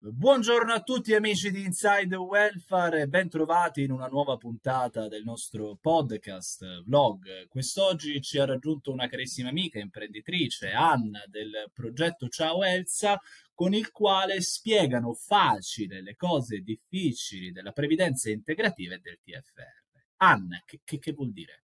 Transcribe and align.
Buongiorno 0.00 0.72
a 0.72 0.80
tutti 0.80 1.12
amici 1.12 1.50
di 1.50 1.64
Inside 1.64 2.14
Welfare 2.14 3.00
e 3.00 3.08
bentrovati 3.08 3.82
in 3.82 3.90
una 3.90 4.06
nuova 4.06 4.36
puntata 4.36 5.08
del 5.08 5.24
nostro 5.24 5.76
podcast 5.80 6.84
vlog. 6.84 7.48
Quest'oggi 7.48 8.22
ci 8.22 8.38
ha 8.38 8.44
raggiunto 8.44 8.92
una 8.92 9.08
carissima 9.08 9.48
amica 9.48 9.80
imprenditrice, 9.80 10.70
Anna, 10.70 11.24
del 11.26 11.68
progetto 11.74 12.28
Ciao 12.28 12.62
Elsa, 12.62 13.18
con 13.52 13.74
il 13.74 13.90
quale 13.90 14.40
spiegano 14.40 15.14
facile 15.14 16.00
le 16.00 16.14
cose 16.14 16.60
difficili 16.60 17.50
della 17.50 17.72
previdenza 17.72 18.30
integrativa 18.30 18.94
e 18.94 19.00
del 19.00 19.18
TFR. 19.20 19.82
Anna, 20.18 20.62
che, 20.64 20.80
che, 20.84 21.00
che 21.00 21.12
vuol 21.12 21.32
dire? 21.32 21.64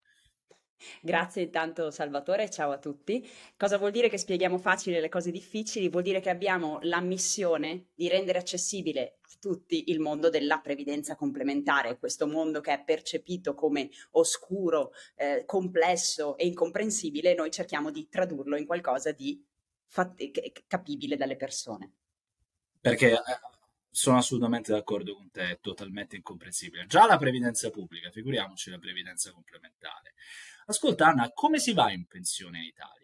Grazie 1.01 1.43
intanto 1.43 1.91
Salvatore, 1.91 2.51
ciao 2.51 2.71
a 2.71 2.79
tutti. 2.79 3.29
Cosa 3.57 3.79
vuol 3.79 3.91
dire 3.91 4.09
che 4.09 4.19
spieghiamo 4.19 4.59
facile 4.59 5.01
le 5.01 5.09
cose 5.09 5.31
difficili? 5.31 5.89
Vuol 5.89 6.03
dire 6.03 6.21
che 6.21 6.31
abbiamo 6.31 6.79
la 6.83 7.01
missione 7.01 7.89
di 7.95 8.09
rendere 8.09 8.39
accessibile 8.39 9.19
a 9.21 9.29
tutti 9.41 9.91
il 9.91 10.01
mondo 10.01 10.29
della 10.29 10.61
previdenza 10.61 11.17
complementare, 11.17 11.99
questo 11.99 12.27
mondo 12.27 12.61
che 12.61 12.73
è 12.73 12.85
percepito 12.85 13.55
come 13.55 13.91
oscuro, 14.13 14.93
eh, 15.17 15.45
complesso 15.47 16.37
e 16.37 16.47
incomprensibile, 16.47 17.35
noi 17.35 17.51
cerchiamo 17.51 17.91
di 17.91 18.09
tradurlo 18.09 18.57
in 18.57 18.67
qualcosa 18.67 19.13
di 19.13 19.45
fat- 19.87 20.31
capibile 20.67 21.17
dalle 21.17 21.37
persone. 21.37 21.93
Perché 22.81 23.13
eh, 23.13 23.21
sono 23.93 24.17
assolutamente 24.17 24.73
d'accordo 24.73 25.15
con 25.15 25.31
te, 25.31 25.51
è 25.51 25.61
totalmente 25.61 26.17
incomprensibile. 26.17 26.87
Già 26.87 27.07
la 27.07 27.19
previdenza 27.19 27.69
pubblica, 27.69 28.11
figuriamoci 28.11 28.71
la 28.71 28.79
previdenza 28.79 29.31
complementare. 29.33 30.15
Ascolta 30.67 31.09
Anna, 31.09 31.31
come 31.33 31.59
si 31.59 31.75
va 31.75 31.93
in 31.93 32.07
pensione 32.07 32.59
in 32.59 32.65
Italia? 32.65 33.01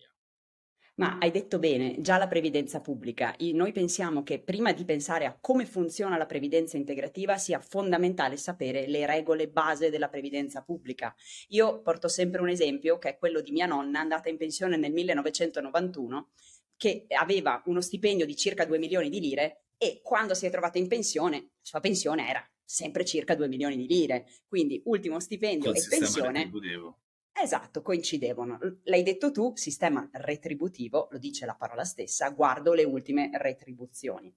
Ma 0.95 1.19
hai 1.20 1.30
detto 1.30 1.59
bene, 1.59 2.01
già 2.01 2.16
la 2.16 2.27
previdenza 2.27 2.80
pubblica. 2.80 3.37
Noi 3.52 3.70
pensiamo 3.70 4.23
che 4.23 4.41
prima 4.41 4.73
di 4.73 4.84
pensare 4.84 5.27
a 5.27 5.38
come 5.38 5.66
funziona 5.66 6.16
la 6.16 6.27
previdenza 6.27 6.77
integrativa 6.77 7.37
sia 7.37 7.60
fondamentale 7.60 8.37
sapere 8.37 8.88
le 8.88 9.07
regole 9.07 9.49
base 9.49 9.90
della 9.90 10.09
previdenza 10.09 10.62
pubblica. 10.62 11.15
Io 11.49 11.82
porto 11.82 12.09
sempre 12.09 12.40
un 12.40 12.49
esempio 12.49 12.99
che 12.99 13.10
è 13.10 13.18
quello 13.18 13.40
di 13.43 13.52
mia 13.52 13.66
nonna 13.66 14.01
andata 14.01 14.29
in 14.29 14.38
pensione 14.38 14.77
nel 14.77 14.93
1991 14.93 16.30
che 16.77 17.05
aveva 17.10 17.62
uno 17.66 17.80
stipendio 17.80 18.27
di 18.27 18.34
circa 18.34 18.65
2 18.65 18.79
milioni 18.79 19.09
di 19.09 19.21
lire 19.21 19.66
e 19.79 20.01
quando 20.02 20.34
si 20.34 20.46
è 20.46 20.51
trovata 20.51 20.79
in 20.79 20.88
pensione, 20.88 21.37
la 21.38 21.48
sua 21.62 21.80
pensione 21.80 22.29
era 22.29 22.46
sempre 22.65 23.04
circa 23.04 23.34
2 23.34 23.48
milioni 23.48 23.76
di 23.76 23.87
lire. 23.87 24.26
Quindi 24.46 24.82
ultimo 24.84 25.21
stipendio 25.21 25.73
Col 25.73 25.80
e 25.80 25.87
pensione. 25.88 26.51
Esatto, 27.40 27.82
coincidevano. 27.82 28.59
L'hai 28.84 29.04
detto 29.04 29.30
tu, 29.30 29.52
sistema 29.54 30.06
retributivo, 30.12 31.09
lo 31.12 31.18
dice 31.18 31.46
la 31.46 31.54
parola 31.54 31.84
stessa, 31.84 32.29
guardo 32.30 32.74
le 32.74 32.82
ultime 32.84 33.30
retribuzioni. 33.34 34.34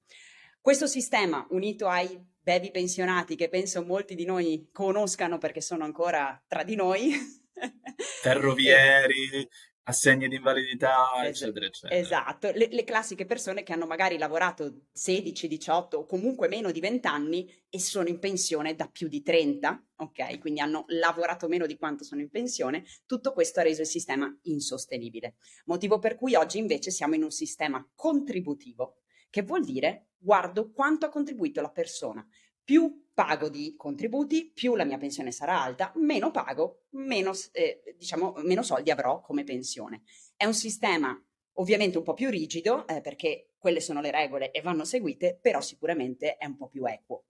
Questo 0.62 0.86
sistema, 0.86 1.46
unito 1.50 1.88
ai 1.88 2.24
baby 2.40 2.70
pensionati, 2.70 3.36
che 3.36 3.50
penso 3.50 3.84
molti 3.84 4.14
di 4.14 4.26
noi 4.26 4.70
conoscano 4.72 5.40
perché 5.40 5.60
sono 5.60 5.84
ancora 5.84 6.40
tra 6.48 6.64
di 6.64 6.76
noi, 6.76 7.12
ferrovieri, 8.22 9.50
assegni 9.84 10.28
di 10.28 10.36
invalidità, 10.36 11.10
eccetera, 11.24 11.66
eccetera. 11.66 12.00
Esatto, 12.00 12.52
le, 12.52 12.68
le, 12.70 12.84
classiche 12.84 13.26
persone 13.26 13.64
che 13.64 13.74
hanno 13.74 13.86
magari 13.86 14.18
lavorato 14.18 14.86
16, 14.92 15.48
18 15.48 15.98
o 15.98 16.06
comunque 16.06 16.48
meno 16.48 16.72
di 16.72 16.80
20 16.80 17.08
anni 17.08 17.50
e 17.70 17.80
sono 17.80 18.08
in 18.08 18.20
pensione 18.20 18.76
da 18.76 18.88
più 18.88 19.08
di 19.08 19.22
30, 19.22 19.88
ok? 19.98 20.40
Quindi 20.40 20.60
hanno 20.60 20.86
lavorato 20.88 21.48
meno 21.48 21.66
di 21.66 21.78
quanto 21.78 22.04
sono 22.04 22.22
in 22.22 22.30
pensione. 22.30 22.84
Tutto 23.06 23.34
questo 23.34 23.60
ha 23.60 23.64
reso 23.64 23.82
il 23.82 23.88
sistema 23.88 24.32
insostenibile. 24.44 25.36
Motivo 25.66 26.00
per 26.00 26.16
cui 26.16 26.36
oggi 26.36 26.60
invece 26.60 26.92
siamo 26.92 27.16
in 27.16 27.24
un 27.24 27.32
sistema 27.32 27.86
contributivo, 27.96 28.98
che 29.30 29.42
vuol 29.42 29.64
dire 29.64 30.08
guardo 30.18 30.72
quanto 30.72 31.08
ha 31.08 31.10
contribuito 31.10 31.62
la 31.62 31.72
persona 31.72 32.26
più 32.72 33.10
pago 33.14 33.50
di 33.50 33.76
contributi, 33.76 34.50
più 34.50 34.78
la 34.78 34.86
mia 34.86 34.98
pensione 34.98 35.34
sarà 35.34 35.62
alta, 35.62 35.92
meno 35.98 36.32
pago, 36.32 36.86
meno, 36.92 37.34
eh, 37.52 37.84
diciamo, 37.98 38.36
meno 38.46 38.64
soldi 38.64 38.92
avrò 38.92 39.20
come 39.20 39.44
pensione. 39.44 40.04
È 40.38 40.46
un 40.46 40.54
sistema 40.54 41.22
ovviamente 41.56 41.98
un 41.98 42.06
po' 42.06 42.14
più 42.14 42.30
rigido, 42.30 42.88
eh, 42.88 43.02
perché 43.02 43.50
quelle 43.58 43.82
sono 43.82 44.00
le 44.00 44.10
regole 44.10 44.52
e 44.52 44.62
vanno 44.62 44.86
seguite, 44.86 45.38
però 45.42 45.60
sicuramente 45.60 46.38
è 46.38 46.46
un 46.46 46.56
po' 46.56 46.70
più 46.70 46.86
equo. 46.86 47.26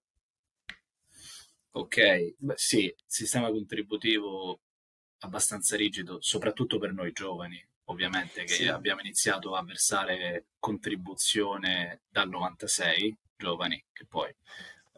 Ok, 1.71 2.35
Beh, 2.37 2.53
sì, 2.55 2.93
sistema 3.07 3.49
contributivo 3.49 4.59
abbastanza 5.21 5.75
rigido, 5.75 6.21
soprattutto 6.21 6.77
per 6.77 6.93
noi 6.93 7.13
giovani, 7.13 7.59
ovviamente, 7.85 8.43
che 8.43 8.53
sì. 8.53 8.67
abbiamo 8.67 8.99
iniziato 8.99 9.55
a 9.55 9.63
versare 9.63 10.49
contribuzione 10.59 12.03
dal 12.09 12.29
96, 12.29 13.17
giovani, 13.35 13.83
che 13.91 14.05
poi 14.05 14.31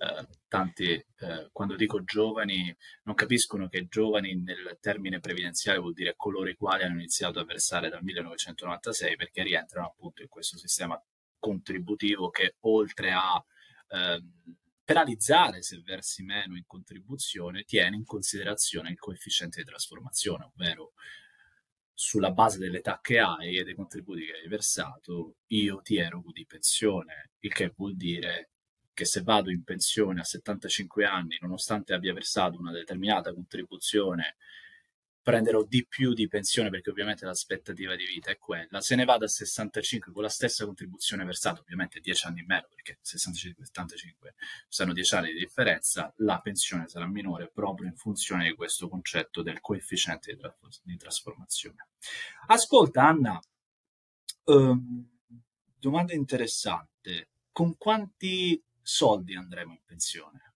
eh, 0.03 0.27
tanti, 0.47 0.91
eh, 0.91 1.49
quando 1.51 1.75
dico 1.75 2.03
giovani, 2.03 2.75
non 3.03 3.15
capiscono 3.15 3.69
che 3.69 3.87
giovani 3.87 4.35
nel 4.35 4.77
termine 4.81 5.19
previdenziale 5.19 5.79
vuol 5.79 5.93
dire 5.93 6.15
coloro 6.17 6.49
i 6.49 6.55
quali 6.55 6.83
hanno 6.83 6.95
iniziato 6.95 7.39
a 7.39 7.45
versare 7.45 7.89
dal 7.89 8.03
1996 8.03 9.15
perché 9.15 9.43
rientrano 9.43 9.87
appunto 9.87 10.21
in 10.21 10.27
questo 10.27 10.57
sistema 10.57 11.01
contributivo 11.39 12.29
che 12.29 12.55
oltre 12.61 13.11
a 13.11 13.43
eh, 13.89 14.21
penalizzare 14.83 15.61
se 15.61 15.81
versi 15.81 16.23
meno 16.23 16.57
in 16.57 16.65
contribuzione 16.65 17.63
tiene 17.63 17.95
in 17.95 18.03
considerazione 18.03 18.89
il 18.89 18.99
coefficiente 18.99 19.61
di 19.61 19.67
trasformazione, 19.67 20.45
ovvero 20.45 20.93
sulla 21.93 22.31
base 22.31 22.57
dell'età 22.57 22.99
che 23.01 23.19
hai 23.19 23.57
e 23.57 23.63
dei 23.63 23.75
contributi 23.75 24.25
che 24.25 24.33
hai 24.33 24.47
versato, 24.49 25.37
io 25.47 25.81
ti 25.81 25.97
erogo 25.97 26.31
di 26.31 26.45
pensione, 26.45 27.31
il 27.39 27.53
che 27.53 27.71
vuol 27.75 27.95
dire 27.95 28.52
che 28.93 29.05
se 29.05 29.21
vado 29.21 29.49
in 29.49 29.63
pensione 29.63 30.21
a 30.21 30.23
75 30.23 31.05
anni, 31.05 31.37
nonostante 31.41 31.93
abbia 31.93 32.13
versato 32.13 32.59
una 32.59 32.71
determinata 32.71 33.33
contribuzione, 33.33 34.35
prenderò 35.23 35.63
di 35.63 35.85
più 35.87 36.13
di 36.13 36.27
pensione 36.27 36.69
perché 36.69 36.89
ovviamente 36.89 37.25
l'aspettativa 37.25 37.95
di 37.95 38.05
vita 38.05 38.29
è 38.29 38.37
quella. 38.37 38.81
Se 38.81 38.93
ne 38.95 39.05
vado 39.05 39.23
a 39.23 39.29
65 39.29 40.11
con 40.11 40.21
la 40.21 40.29
stessa 40.29 40.65
contribuzione 40.65 41.23
versata, 41.23 41.61
ovviamente 41.61 42.01
10 42.01 42.27
anni 42.27 42.41
in 42.41 42.45
meno 42.45 42.67
perché 42.69 42.97
65 43.01 43.63
e 43.63 43.65
75 43.67 44.35
sono 44.67 44.91
10 44.91 45.15
anni 45.15 45.31
di 45.31 45.39
differenza, 45.39 46.13
la 46.17 46.39
pensione 46.41 46.89
sarà 46.89 47.07
minore 47.07 47.49
proprio 47.49 47.87
in 47.87 47.95
funzione 47.95 48.43
di 48.43 48.53
questo 48.53 48.89
concetto 48.89 49.41
del 49.41 49.61
coefficiente 49.61 50.33
di, 50.33 50.37
tra- 50.37 50.55
di 50.83 50.97
trasformazione. 50.97 51.87
Ascolta 52.47 53.07
Anna, 53.07 53.39
um, 54.43 55.09
domanda 55.79 56.13
interessante. 56.13 57.29
Con 57.53 57.77
quanti 57.77 58.61
soldi 58.83 59.35
andremo 59.35 59.71
in 59.71 59.81
pensione? 59.85 60.53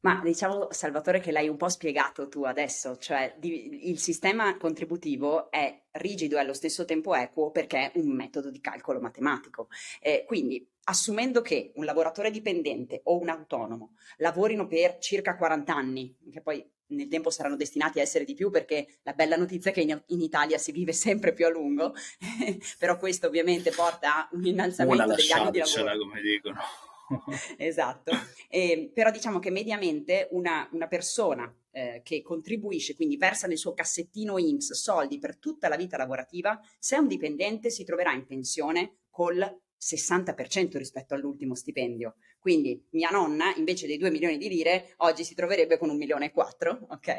Ma 0.00 0.20
diciamo, 0.22 0.68
Salvatore, 0.70 1.18
che 1.18 1.32
l'hai 1.32 1.48
un 1.48 1.56
po' 1.56 1.68
spiegato 1.68 2.28
tu 2.28 2.44
adesso, 2.44 2.96
cioè 2.98 3.34
di, 3.36 3.90
il 3.90 3.98
sistema 3.98 4.56
contributivo 4.56 5.50
è 5.50 5.86
rigido 5.92 6.36
e 6.36 6.40
allo 6.40 6.52
stesso 6.52 6.84
tempo 6.84 7.16
equo 7.16 7.50
perché 7.50 7.90
è 7.90 7.98
un 7.98 8.14
metodo 8.14 8.50
di 8.50 8.60
calcolo 8.60 9.00
matematico. 9.00 9.68
Eh, 10.00 10.22
quindi, 10.24 10.64
assumendo 10.84 11.40
che 11.42 11.72
un 11.74 11.84
lavoratore 11.84 12.30
dipendente 12.30 13.00
o 13.04 13.18
un 13.18 13.28
autonomo 13.28 13.94
lavorino 14.18 14.68
per 14.68 14.98
circa 14.98 15.36
40 15.36 15.74
anni, 15.74 16.16
che 16.30 16.42
poi 16.42 16.64
nel 16.90 17.08
tempo 17.08 17.30
saranno 17.30 17.56
destinati 17.56 17.98
a 17.98 18.02
essere 18.02 18.24
di 18.24 18.34
più 18.34 18.50
perché 18.50 19.00
la 19.02 19.12
bella 19.12 19.36
notizia 19.36 19.72
è 19.72 19.74
che 19.74 19.80
in, 19.80 20.00
in 20.06 20.20
Italia 20.22 20.58
si 20.58 20.70
vive 20.70 20.92
sempre 20.94 21.32
più 21.32 21.44
a 21.44 21.50
lungo, 21.50 21.92
però 22.78 22.96
questo 22.98 23.26
ovviamente 23.26 23.72
porta 23.72 24.16
a 24.16 24.28
un 24.32 24.46
innalzamento 24.46 25.04
Una 25.04 25.14
degli 25.14 25.32
anni 25.32 25.50
di 25.50 25.58
lavoro. 25.58 25.98
come 25.98 26.20
dicono. 26.20 26.60
esatto, 27.56 28.12
eh, 28.48 28.90
però 28.92 29.10
diciamo 29.10 29.38
che 29.38 29.50
mediamente 29.50 30.28
una, 30.32 30.68
una 30.72 30.88
persona 30.88 31.52
eh, 31.70 32.00
che 32.04 32.22
contribuisce, 32.22 32.94
quindi 32.94 33.16
versa 33.16 33.46
nel 33.46 33.58
suo 33.58 33.74
cassettino 33.74 34.38
IMSS 34.38 34.72
soldi 34.72 35.18
per 35.18 35.38
tutta 35.38 35.68
la 35.68 35.76
vita 35.76 35.96
lavorativa, 35.96 36.58
se 36.78 36.96
è 36.96 36.98
un 36.98 37.06
dipendente 37.08 37.70
si 37.70 37.84
troverà 37.84 38.12
in 38.12 38.26
pensione 38.26 38.98
col 39.10 39.60
60% 39.80 40.76
rispetto 40.76 41.14
all'ultimo 41.14 41.54
stipendio. 41.54 42.16
Quindi 42.38 42.84
mia 42.90 43.10
nonna, 43.10 43.54
invece 43.56 43.86
dei 43.86 43.96
2 43.96 44.10
milioni 44.10 44.36
di 44.36 44.48
lire, 44.48 44.94
oggi 44.98 45.24
si 45.24 45.34
troverebbe 45.34 45.78
con 45.78 45.90
un 45.90 45.96
milione 45.96 46.26
e 46.26 46.30
quattro, 46.32 46.86
ok? 46.90 47.16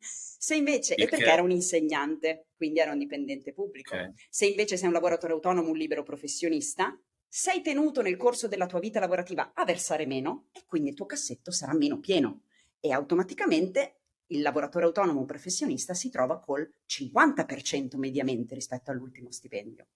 Se 0.00 0.56
invece, 0.56 0.96
e 0.96 1.06
perché 1.06 1.30
era 1.30 1.42
un 1.42 1.52
insegnante, 1.52 2.48
quindi 2.56 2.80
era 2.80 2.90
un 2.90 2.98
dipendente 2.98 3.52
pubblico. 3.52 3.94
Okay. 3.94 4.12
Se 4.28 4.46
invece 4.46 4.76
sei 4.76 4.88
un 4.88 4.92
lavoratore 4.92 5.32
autonomo, 5.32 5.70
un 5.70 5.76
libero 5.76 6.02
professionista, 6.02 7.00
sei 7.34 7.62
tenuto 7.62 8.02
nel 8.02 8.18
corso 8.18 8.46
della 8.46 8.66
tua 8.66 8.78
vita 8.78 9.00
lavorativa 9.00 9.52
a 9.54 9.64
versare 9.64 10.04
meno 10.04 10.48
e 10.52 10.64
quindi 10.66 10.90
il 10.90 10.94
tuo 10.94 11.06
cassetto 11.06 11.50
sarà 11.50 11.72
meno 11.72 11.98
pieno 11.98 12.42
e 12.78 12.92
automaticamente 12.92 14.00
il 14.26 14.42
lavoratore 14.42 14.84
autonomo 14.84 15.24
professionista 15.24 15.94
si 15.94 16.10
trova 16.10 16.38
col 16.38 16.70
50% 16.86 17.96
mediamente 17.96 18.54
rispetto 18.54 18.90
all'ultimo 18.90 19.30
stipendio. 19.30 19.86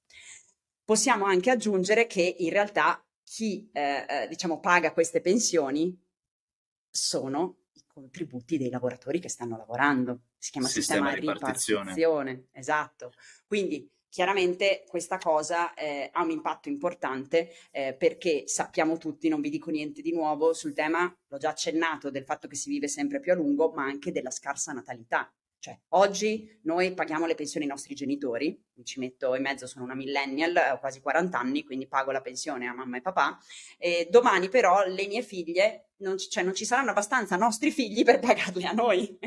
Possiamo 0.83 1.27
anche 1.27 1.51
aggiungere 1.51 2.07
che 2.07 2.37
in 2.39 2.49
realtà 2.49 3.07
chi 3.23 3.69
eh, 3.71 4.07
eh 4.09 4.29
diciamo 4.29 4.59
paga 4.59 4.95
queste 4.95 5.21
pensioni 5.21 5.95
sono 6.89 7.65
i 7.75 7.85
contributi 7.87 8.57
dei 8.57 8.71
lavoratori 8.71 9.21
che 9.21 9.29
stanno 9.29 9.59
lavorando. 9.59 10.23
Si 10.39 10.53
chiama 10.53 10.69
sistema, 10.69 11.11
sistema 11.11 11.21
di 11.21 11.21
ripartizione. 11.21 11.95
ripartizione. 11.95 12.49
Esatto. 12.53 13.13
Quindi 13.47 13.91
chiaramente 14.17 14.85
questa 14.89 15.19
cosa 15.19 15.75
eh, 15.75 16.09
ha 16.11 16.23
un 16.23 16.31
impatto 16.31 16.71
importante 16.71 17.51
eh, 17.71 17.93
perché 17.93 18.45
sappiamo 18.47 18.97
tutti, 18.97 19.29
non 19.29 19.43
vi 19.43 19.51
dico 19.51 19.71
niente 19.71 20.01
di 20.01 20.11
nuovo 20.11 20.55
sul 20.55 20.73
tema, 20.73 21.15
l'ho 21.29 21.37
già 21.37 21.51
accennato, 21.51 22.09
del 22.09 22.25
fatto 22.25 22.49
che 22.49 22.57
si 22.57 22.71
vive 22.71 22.89
sempre 22.89 23.21
più 23.21 23.33
a 23.33 23.35
lungo, 23.35 23.73
ma 23.73 23.85
anche 23.85 24.13
della 24.13 24.31
scarsa 24.31 24.73
natalità. 24.73 25.31
Cioè, 25.59 25.79
oggi 25.89 26.59
noi 26.63 26.95
paghiamo 26.95 27.27
le 27.27 27.35
pensioni 27.35 27.67
ai 27.67 27.73
nostri 27.73 27.95
genitori, 27.95 28.59
mi 28.77 28.85
ci 28.87 29.01
metto 29.01 29.35
in 29.35 29.43
mezzo, 29.43 29.67
sono 29.67 29.85
una 29.85 29.95
millennial, 29.95 30.57
ho 30.73 30.79
quasi 30.79 31.03
40 31.03 31.39
anni, 31.39 31.63
quindi 31.63 31.87
pago 31.87 32.11
la 32.11 32.23
pensione 32.23 32.67
a 32.67 32.73
mamma 32.73 32.97
e 32.97 33.03
papà, 33.03 33.39
e 33.77 34.09
domani 34.11 34.49
però 34.49 34.87
le 34.87 35.07
mie 35.09 35.21
figlie, 35.21 35.91
non, 35.97 36.17
cioè, 36.17 36.43
non 36.43 36.55
ci 36.55 36.65
saranno 36.65 36.89
abbastanza 36.89 37.37
nostri 37.37 37.71
figli 37.71 38.03
per 38.03 38.21
pagarle 38.21 38.65
a 38.65 38.73
noi 38.73 39.19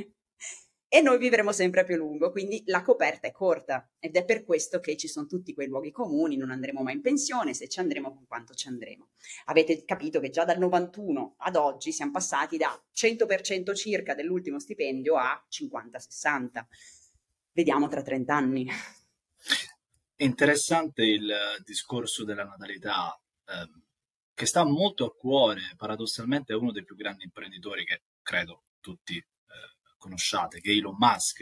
e 0.91 1.01
noi 1.01 1.19
vivremo 1.19 1.51
sempre 1.51 1.83
più 1.83 1.93
a 1.93 1.97
lungo, 1.99 2.31
quindi 2.31 2.63
la 2.65 2.81
coperta 2.81 3.27
è 3.27 3.31
corta 3.31 3.87
ed 3.99 4.15
è 4.15 4.25
per 4.25 4.43
questo 4.43 4.79
che 4.79 4.97
ci 4.97 5.07
sono 5.07 5.27
tutti 5.27 5.53
quei 5.53 5.67
luoghi 5.67 5.91
comuni, 5.91 6.35
non 6.35 6.49
andremo 6.49 6.81
mai 6.81 6.95
in 6.95 7.01
pensione, 7.01 7.53
se 7.53 7.67
ci 7.67 7.79
andremo 7.79 8.11
con 8.11 8.25
quanto 8.25 8.55
ci 8.55 8.67
andremo. 8.67 9.09
Avete 9.45 9.85
capito 9.85 10.19
che 10.19 10.31
già 10.31 10.45
dal 10.45 10.57
91 10.57 11.35
ad 11.37 11.55
oggi 11.55 11.91
siamo 11.91 12.11
passati 12.11 12.57
da 12.57 12.75
100% 12.91 13.75
circa 13.75 14.15
dell'ultimo 14.15 14.59
stipendio 14.59 15.15
a 15.15 15.45
50-60. 15.47 16.65
Vediamo 17.51 17.87
tra 17.87 18.01
30 18.01 18.35
anni. 18.35 18.67
Interessante 20.15 21.03
il 21.03 21.31
discorso 21.63 22.25
della 22.25 22.45
natalità, 22.45 23.15
eh, 23.45 23.69
che 24.33 24.45
sta 24.47 24.63
molto 24.63 25.05
a 25.05 25.13
cuore, 25.13 25.75
paradossalmente 25.77 26.51
è 26.51 26.55
uno 26.55 26.71
dei 26.71 26.83
più 26.83 26.95
grandi 26.95 27.25
imprenditori 27.25 27.85
che 27.85 28.01
credo 28.23 28.63
tutti 28.79 29.23
conosciate, 29.99 30.59
che 30.59 30.71
è 30.71 30.75
Elon 30.75 30.95
Musk, 30.97 31.41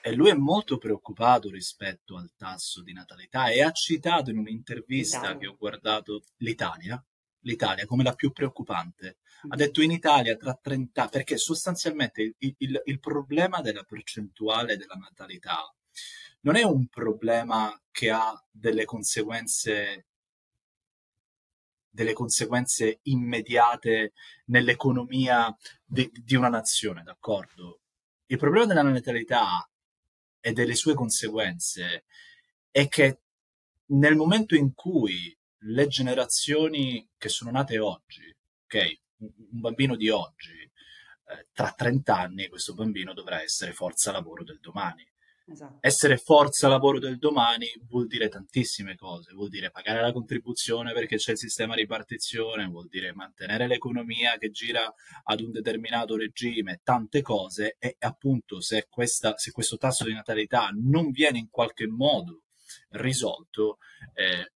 e 0.00 0.14
lui 0.14 0.30
è 0.30 0.34
molto 0.34 0.78
preoccupato 0.78 1.50
rispetto 1.50 2.16
al 2.16 2.30
tasso 2.36 2.82
di 2.82 2.94
natalità 2.94 3.48
e 3.48 3.62
ha 3.62 3.72
citato 3.72 4.30
in 4.30 4.38
un'intervista 4.38 5.18
Italia. 5.18 5.38
che 5.38 5.46
ho 5.48 5.56
guardato 5.58 6.22
l'Italia, 6.38 7.04
l'Italia 7.40 7.84
come 7.84 8.04
la 8.04 8.14
più 8.14 8.32
preoccupante. 8.32 9.18
Ha 9.42 9.54
mm. 9.54 9.58
detto 9.58 9.82
in 9.82 9.90
Italia 9.90 10.36
tra 10.36 10.54
30 10.54 11.00
anni, 11.00 11.10
perché 11.10 11.36
sostanzialmente 11.36 12.36
il, 12.38 12.54
il, 12.58 12.82
il 12.84 12.98
problema 13.00 13.60
della 13.60 13.82
percentuale 13.82 14.76
della 14.76 14.94
natalità 14.94 15.70
non 16.40 16.56
è 16.56 16.62
un 16.62 16.86
problema 16.86 17.78
che 17.90 18.10
ha 18.10 18.40
delle 18.50 18.84
conseguenze 18.84 20.07
delle 21.90 22.12
conseguenze 22.12 23.00
immediate 23.04 24.12
nell'economia 24.46 25.54
di, 25.84 26.10
di 26.12 26.34
una 26.36 26.48
nazione, 26.48 27.02
d'accordo? 27.02 27.80
Il 28.26 28.38
problema 28.38 28.66
della 28.66 28.82
natalità 28.82 29.68
e 30.40 30.52
delle 30.52 30.74
sue 30.74 30.94
conseguenze 30.94 32.04
è 32.70 32.88
che 32.88 33.20
nel 33.86 34.16
momento 34.16 34.54
in 34.54 34.74
cui 34.74 35.36
le 35.62 35.86
generazioni 35.86 37.08
che 37.16 37.28
sono 37.28 37.50
nate 37.50 37.78
oggi, 37.78 38.34
ok, 38.64 38.98
un 39.18 39.60
bambino 39.60 39.96
di 39.96 40.08
oggi, 40.10 40.60
eh, 40.60 41.48
tra 41.52 41.72
30 41.72 42.16
anni 42.16 42.48
questo 42.48 42.74
bambino 42.74 43.12
dovrà 43.12 43.42
essere 43.42 43.72
forza 43.72 44.12
lavoro 44.12 44.44
del 44.44 44.60
domani. 44.60 45.06
Esatto. 45.50 45.78
Essere 45.80 46.18
forza 46.18 46.68
lavoro 46.68 46.98
del 46.98 47.16
domani 47.16 47.66
vuol 47.88 48.06
dire 48.06 48.28
tantissime 48.28 48.96
cose, 48.96 49.32
vuol 49.32 49.48
dire 49.48 49.70
pagare 49.70 50.02
la 50.02 50.12
contribuzione 50.12 50.92
perché 50.92 51.16
c'è 51.16 51.32
il 51.32 51.38
sistema 51.38 51.74
di 51.74 51.80
ripartizione, 51.80 52.66
vuol 52.66 52.88
dire 52.88 53.14
mantenere 53.14 53.66
l'economia 53.66 54.36
che 54.36 54.50
gira 54.50 54.92
ad 55.24 55.40
un 55.40 55.50
determinato 55.50 56.16
regime, 56.16 56.80
tante 56.82 57.22
cose 57.22 57.76
e 57.78 57.96
appunto 58.00 58.60
se, 58.60 58.86
questa, 58.90 59.36
se 59.38 59.50
questo 59.50 59.78
tasso 59.78 60.04
di 60.04 60.12
natalità 60.12 60.68
non 60.74 61.10
viene 61.10 61.38
in 61.38 61.48
qualche 61.48 61.86
modo 61.86 62.42
risolto, 62.90 63.78
eh, 64.14 64.52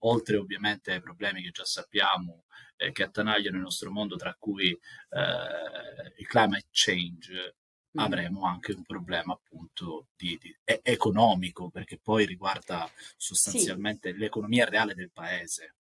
oltre 0.00 0.36
ovviamente 0.36 0.92
ai 0.92 1.00
problemi 1.00 1.42
che 1.42 1.50
già 1.50 1.64
sappiamo 1.64 2.44
eh, 2.76 2.92
che 2.92 3.02
attanagliano 3.02 3.56
il 3.56 3.62
nostro 3.62 3.90
mondo, 3.90 4.16
tra 4.16 4.36
cui 4.38 4.70
eh, 4.70 6.12
il 6.18 6.26
climate 6.26 6.66
change, 6.70 7.56
Mm. 7.96 7.98
avremo 7.98 8.44
anche 8.44 8.72
un 8.72 8.82
problema 8.82 9.32
appunto 9.32 10.08
di, 10.16 10.38
di, 10.40 10.54
economico 10.82 11.70
perché 11.70 11.98
poi 11.98 12.26
riguarda 12.26 12.88
sostanzialmente 13.16 14.12
sì. 14.12 14.18
l'economia 14.18 14.66
reale 14.66 14.94
del 14.94 15.10
paese 15.10 15.75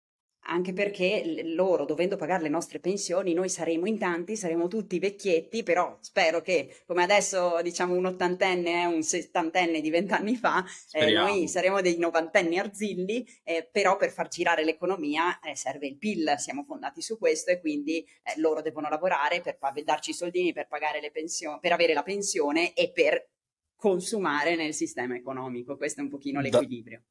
anche 0.47 0.73
perché 0.73 1.43
loro, 1.45 1.85
dovendo 1.85 2.17
pagare 2.17 2.43
le 2.43 2.49
nostre 2.49 2.79
pensioni, 2.81 3.35
noi 3.35 3.49
saremo 3.49 3.87
in 3.87 3.99
tanti, 3.99 4.37
saremo 4.37 4.69
tutti 4.69 4.99
vecchietti, 4.99 5.63
però 5.63 5.97
spero 6.01 6.41
che, 6.41 6.83
come 6.87 7.03
adesso 7.03 7.61
diciamo 7.63 7.95
un 7.95 8.07
ottantenne 8.07 8.83
è 8.83 8.85
un 8.85 9.03
settantenne 9.03 9.81
di 9.81 9.91
vent'anni 9.91 10.37
fa, 10.37 10.65
eh, 10.93 11.13
noi 11.13 11.49
saremo 11.49 11.81
dei 11.81 11.99
novantenni 11.99 12.59
arzilli, 12.59 13.27
eh, 13.43 13.69
però 13.71 13.97
per 13.97 14.11
far 14.11 14.29
girare 14.29 14.65
l'economia 14.65 15.39
eh, 15.41 15.57
serve 15.57 15.87
il 15.87 15.97
PIL, 15.97 16.35
siamo 16.39 16.65
fondati 16.65 17.01
su 17.01 17.19
questo 17.19 17.51
e 17.51 17.61
quindi 17.61 18.05
eh, 18.23 18.39
loro 18.39 18.61
devono 18.61 18.89
lavorare 18.89 19.41
per 19.41 19.59
darci 19.85 20.11
i 20.11 20.15
soldini 20.15 20.53
per 20.53 20.67
pagare 20.67 21.01
le 21.01 21.11
pensioni, 21.11 21.59
per 21.61 21.73
avere 21.73 21.95
la 21.95 22.03
pensione 22.03 22.75
e 22.75 22.91
per 22.93 23.31
consumare 23.77 24.57
nel 24.57 24.75
sistema 24.75 25.15
economico. 25.15 25.77
Questo 25.77 26.01
è 26.01 26.03
un 26.03 26.11
pochino 26.11 26.41
l'equilibrio. 26.41 27.03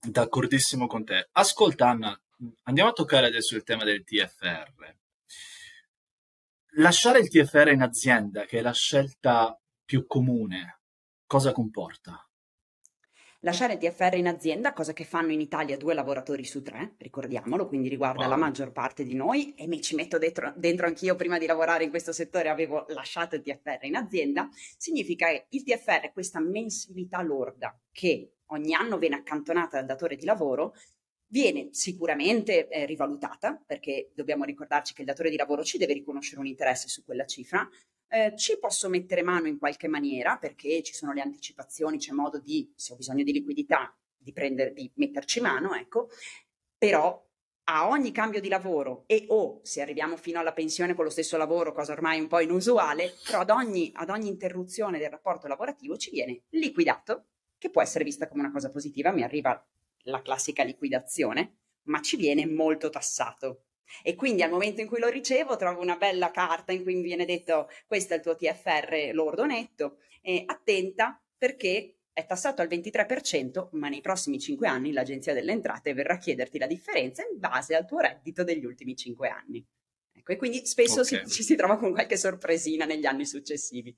D'accordissimo 0.00 0.86
con 0.86 1.04
te. 1.04 1.28
Ascolta 1.32 1.88
Anna, 1.88 2.18
andiamo 2.62 2.90
a 2.90 2.92
toccare 2.92 3.26
adesso 3.26 3.56
il 3.56 3.62
tema 3.62 3.84
del 3.84 4.04
TFR. 4.04 4.96
Lasciare 6.76 7.20
il 7.20 7.28
TFR 7.28 7.68
in 7.68 7.82
azienda, 7.82 8.44
che 8.44 8.58
è 8.58 8.62
la 8.62 8.72
scelta 8.72 9.58
più 9.84 10.06
comune, 10.06 10.80
cosa 11.26 11.52
comporta? 11.52 12.28
Lasciare 13.44 13.74
il 13.74 13.78
TFR 13.78 14.14
in 14.14 14.26
azienda, 14.26 14.72
cosa 14.72 14.94
che 14.94 15.04
fanno 15.04 15.30
in 15.30 15.40
Italia 15.40 15.76
due 15.76 15.92
lavoratori 15.92 16.44
su 16.44 16.62
tre, 16.62 16.94
ricordiamolo, 16.96 17.66
quindi 17.66 17.90
riguarda 17.90 18.22
wow. 18.22 18.30
la 18.30 18.36
maggior 18.36 18.72
parte 18.72 19.04
di 19.04 19.14
noi 19.14 19.52
e 19.54 19.66
mi 19.66 19.82
ci 19.82 19.94
metto 19.94 20.16
dentro, 20.16 20.54
dentro 20.56 20.86
anch'io 20.86 21.14
prima 21.14 21.36
di 21.36 21.44
lavorare 21.44 21.84
in 21.84 21.90
questo 21.90 22.10
settore 22.10 22.48
avevo 22.48 22.86
lasciato 22.88 23.34
il 23.36 23.42
TFR 23.42 23.80
in 23.84 23.96
azienda, 23.96 24.48
significa 24.78 25.26
che 25.26 25.46
il 25.50 25.62
TFR 25.62 26.00
è 26.00 26.12
questa 26.12 26.40
mensilità 26.40 27.20
lorda 27.20 27.78
che 27.92 28.32
ogni 28.46 28.74
anno 28.74 28.96
viene 28.96 29.16
accantonata 29.16 29.76
dal 29.76 29.86
datore 29.86 30.16
di 30.16 30.24
lavoro 30.24 30.72
viene 31.34 31.70
sicuramente 31.72 32.68
eh, 32.68 32.86
rivalutata, 32.86 33.60
perché 33.66 34.12
dobbiamo 34.14 34.44
ricordarci 34.44 34.94
che 34.94 35.00
il 35.00 35.08
datore 35.08 35.30
di 35.30 35.36
lavoro 35.36 35.64
ci 35.64 35.78
deve 35.78 35.92
riconoscere 35.92 36.38
un 36.38 36.46
interesse 36.46 36.86
su 36.86 37.02
quella 37.04 37.26
cifra, 37.26 37.68
eh, 38.06 38.34
ci 38.36 38.56
posso 38.60 38.88
mettere 38.88 39.22
mano 39.22 39.48
in 39.48 39.58
qualche 39.58 39.88
maniera, 39.88 40.36
perché 40.38 40.80
ci 40.84 40.94
sono 40.94 41.12
le 41.12 41.22
anticipazioni, 41.22 41.98
c'è 41.98 42.12
modo 42.12 42.38
di, 42.38 42.72
se 42.76 42.92
ho 42.92 42.96
bisogno 42.96 43.24
di 43.24 43.32
liquidità, 43.32 43.92
di, 44.16 44.32
prendere, 44.32 44.72
di 44.72 44.88
metterci 44.94 45.40
mano, 45.40 45.74
ecco, 45.74 46.08
però 46.78 47.20
a 47.64 47.88
ogni 47.88 48.12
cambio 48.12 48.40
di 48.40 48.48
lavoro 48.48 49.02
e 49.08 49.24
o 49.30 49.58
se 49.64 49.80
arriviamo 49.82 50.16
fino 50.16 50.38
alla 50.38 50.52
pensione 50.52 50.94
con 50.94 51.02
lo 51.02 51.10
stesso 51.10 51.36
lavoro, 51.36 51.72
cosa 51.72 51.94
ormai 51.94 52.20
un 52.20 52.28
po' 52.28 52.38
inusuale, 52.38 53.12
però 53.26 53.40
ad 53.40 53.50
ogni, 53.50 53.90
ad 53.92 54.08
ogni 54.08 54.28
interruzione 54.28 55.00
del 55.00 55.10
rapporto 55.10 55.48
lavorativo 55.48 55.96
ci 55.96 56.12
viene 56.12 56.42
liquidato, 56.50 57.24
che 57.58 57.70
può 57.70 57.82
essere 57.82 58.04
vista 58.04 58.28
come 58.28 58.42
una 58.42 58.52
cosa 58.52 58.70
positiva, 58.70 59.10
mi 59.10 59.24
arriva 59.24 59.60
la 60.04 60.22
classica 60.22 60.62
liquidazione, 60.62 61.58
ma 61.84 62.00
ci 62.00 62.16
viene 62.16 62.46
molto 62.46 62.90
tassato. 62.90 63.66
E 64.02 64.14
quindi 64.14 64.42
al 64.42 64.50
momento 64.50 64.80
in 64.80 64.86
cui 64.86 64.98
lo 64.98 65.08
ricevo 65.08 65.56
trovo 65.56 65.80
una 65.80 65.96
bella 65.96 66.30
carta 66.30 66.72
in 66.72 66.82
cui 66.82 66.94
mi 66.94 67.02
viene 67.02 67.26
detto 67.26 67.68
questo 67.86 68.14
è 68.14 68.16
il 68.16 68.22
tuo 68.22 68.34
TFR 68.34 69.10
lordo 69.12 69.44
netto, 69.44 69.98
e 70.22 70.42
attenta 70.46 71.22
perché 71.36 71.98
è 72.12 72.24
tassato 72.26 72.62
al 72.62 72.68
23%, 72.68 73.70
ma 73.72 73.88
nei 73.88 74.00
prossimi 74.00 74.38
5 74.38 74.66
anni 74.66 74.92
l'Agenzia 74.92 75.34
delle 75.34 75.52
Entrate 75.52 75.92
verrà 75.92 76.14
a 76.14 76.18
chiederti 76.18 76.58
la 76.58 76.66
differenza 76.66 77.22
in 77.22 77.38
base 77.38 77.74
al 77.74 77.86
tuo 77.86 77.98
reddito 77.98 78.44
degli 78.44 78.64
ultimi 78.64 78.96
5 78.96 79.28
anni. 79.28 79.66
Ecco, 80.12 80.32
e 80.32 80.36
quindi 80.36 80.64
spesso 80.64 81.00
okay. 81.00 81.26
si, 81.26 81.34
ci 81.34 81.42
si 81.42 81.56
trova 81.56 81.76
con 81.76 81.92
qualche 81.92 82.16
sorpresina 82.16 82.84
negli 82.84 83.04
anni 83.04 83.26
successivi. 83.26 83.94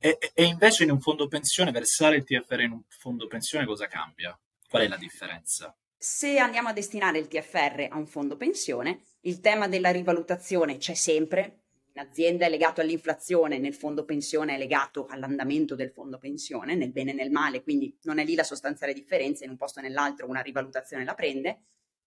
E, 0.00 0.16
e, 0.32 0.44
invece 0.44 0.84
in 0.84 0.90
un 0.92 1.00
fondo 1.00 1.26
pensione, 1.26 1.72
versare 1.72 2.16
il 2.16 2.24
TFR 2.24 2.60
in 2.60 2.70
un 2.70 2.82
fondo 2.86 3.26
pensione 3.26 3.66
cosa 3.66 3.86
cambia? 3.86 4.38
Qual 4.68 4.82
è 4.82 4.88
la 4.88 4.96
differenza? 4.96 5.76
Se 5.96 6.38
andiamo 6.38 6.68
a 6.68 6.72
destinare 6.72 7.18
il 7.18 7.26
TFR 7.26 7.88
a 7.90 7.96
un 7.96 8.06
fondo 8.06 8.36
pensione, 8.36 9.02
il 9.22 9.40
tema 9.40 9.66
della 9.66 9.90
rivalutazione 9.90 10.76
c'è 10.76 10.94
sempre. 10.94 11.62
In 11.94 12.00
azienda 12.00 12.46
è 12.46 12.48
legato 12.48 12.80
all'inflazione, 12.80 13.58
nel 13.58 13.74
fondo 13.74 14.04
pensione 14.04 14.54
è 14.54 14.58
legato 14.58 15.06
all'andamento 15.06 15.74
del 15.74 15.90
fondo 15.90 16.18
pensione, 16.18 16.76
nel 16.76 16.92
bene 16.92 17.10
e 17.10 17.14
nel 17.14 17.32
male, 17.32 17.64
quindi 17.64 17.98
non 18.02 18.20
è 18.20 18.24
lì 18.24 18.36
la 18.36 18.44
sostanziale 18.44 18.92
differenza, 18.92 19.44
in 19.44 19.50
un 19.50 19.56
posto 19.56 19.80
o 19.80 19.82
nell'altro 19.82 20.28
una 20.28 20.40
rivalutazione 20.40 21.04
la 21.04 21.14
prende. 21.14 21.62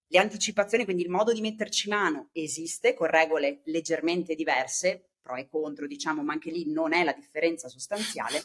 Le 0.08 0.20
anticipazioni, 0.20 0.86
quindi 0.86 1.04
il 1.04 1.10
modo 1.10 1.34
di 1.34 1.42
metterci 1.42 1.90
mano, 1.90 2.30
esiste 2.32 2.94
con 2.94 3.08
regole 3.08 3.62
leggermente 3.66 4.36
diverse, 4.36 5.11
pro 5.22 5.36
e 5.36 5.48
contro, 5.48 5.88
diciamo, 5.88 6.24
ma 6.24 6.34
anche 6.34 6.52
lì 6.52 6.72
non 6.72 6.94
è 6.94 7.04
la 7.04 7.14
differenza 7.14 7.68
sostanziale, 7.68 8.44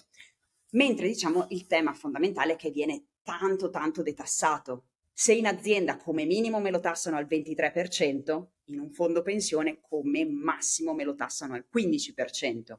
mentre 0.73 1.09
diciamo 1.09 1.47
il 1.51 1.67
tema 1.67 1.95
fondamentale 1.95 2.53
è 2.53 2.57
che 2.57 2.71
viene 2.71 3.07
tanto 3.23 3.71
tanto 3.71 4.03
detassato. 4.03 4.85
Se 5.13 5.33
in 5.33 5.47
azienda 5.47 5.97
come 5.97 6.27
minimo 6.27 6.61
me 6.61 6.71
lo 6.71 6.81
tassano 6.81 7.17
al 7.17 7.27
23%, 7.27 8.47
in 8.67 8.81
un 8.81 8.91
fondo 8.91 9.23
pensione 9.23 9.81
come 9.81 10.27
massimo 10.27 10.93
me 10.93 11.05
lo 11.05 11.15
tassano 11.15 11.55
al 11.55 11.67
15%. 11.75 12.77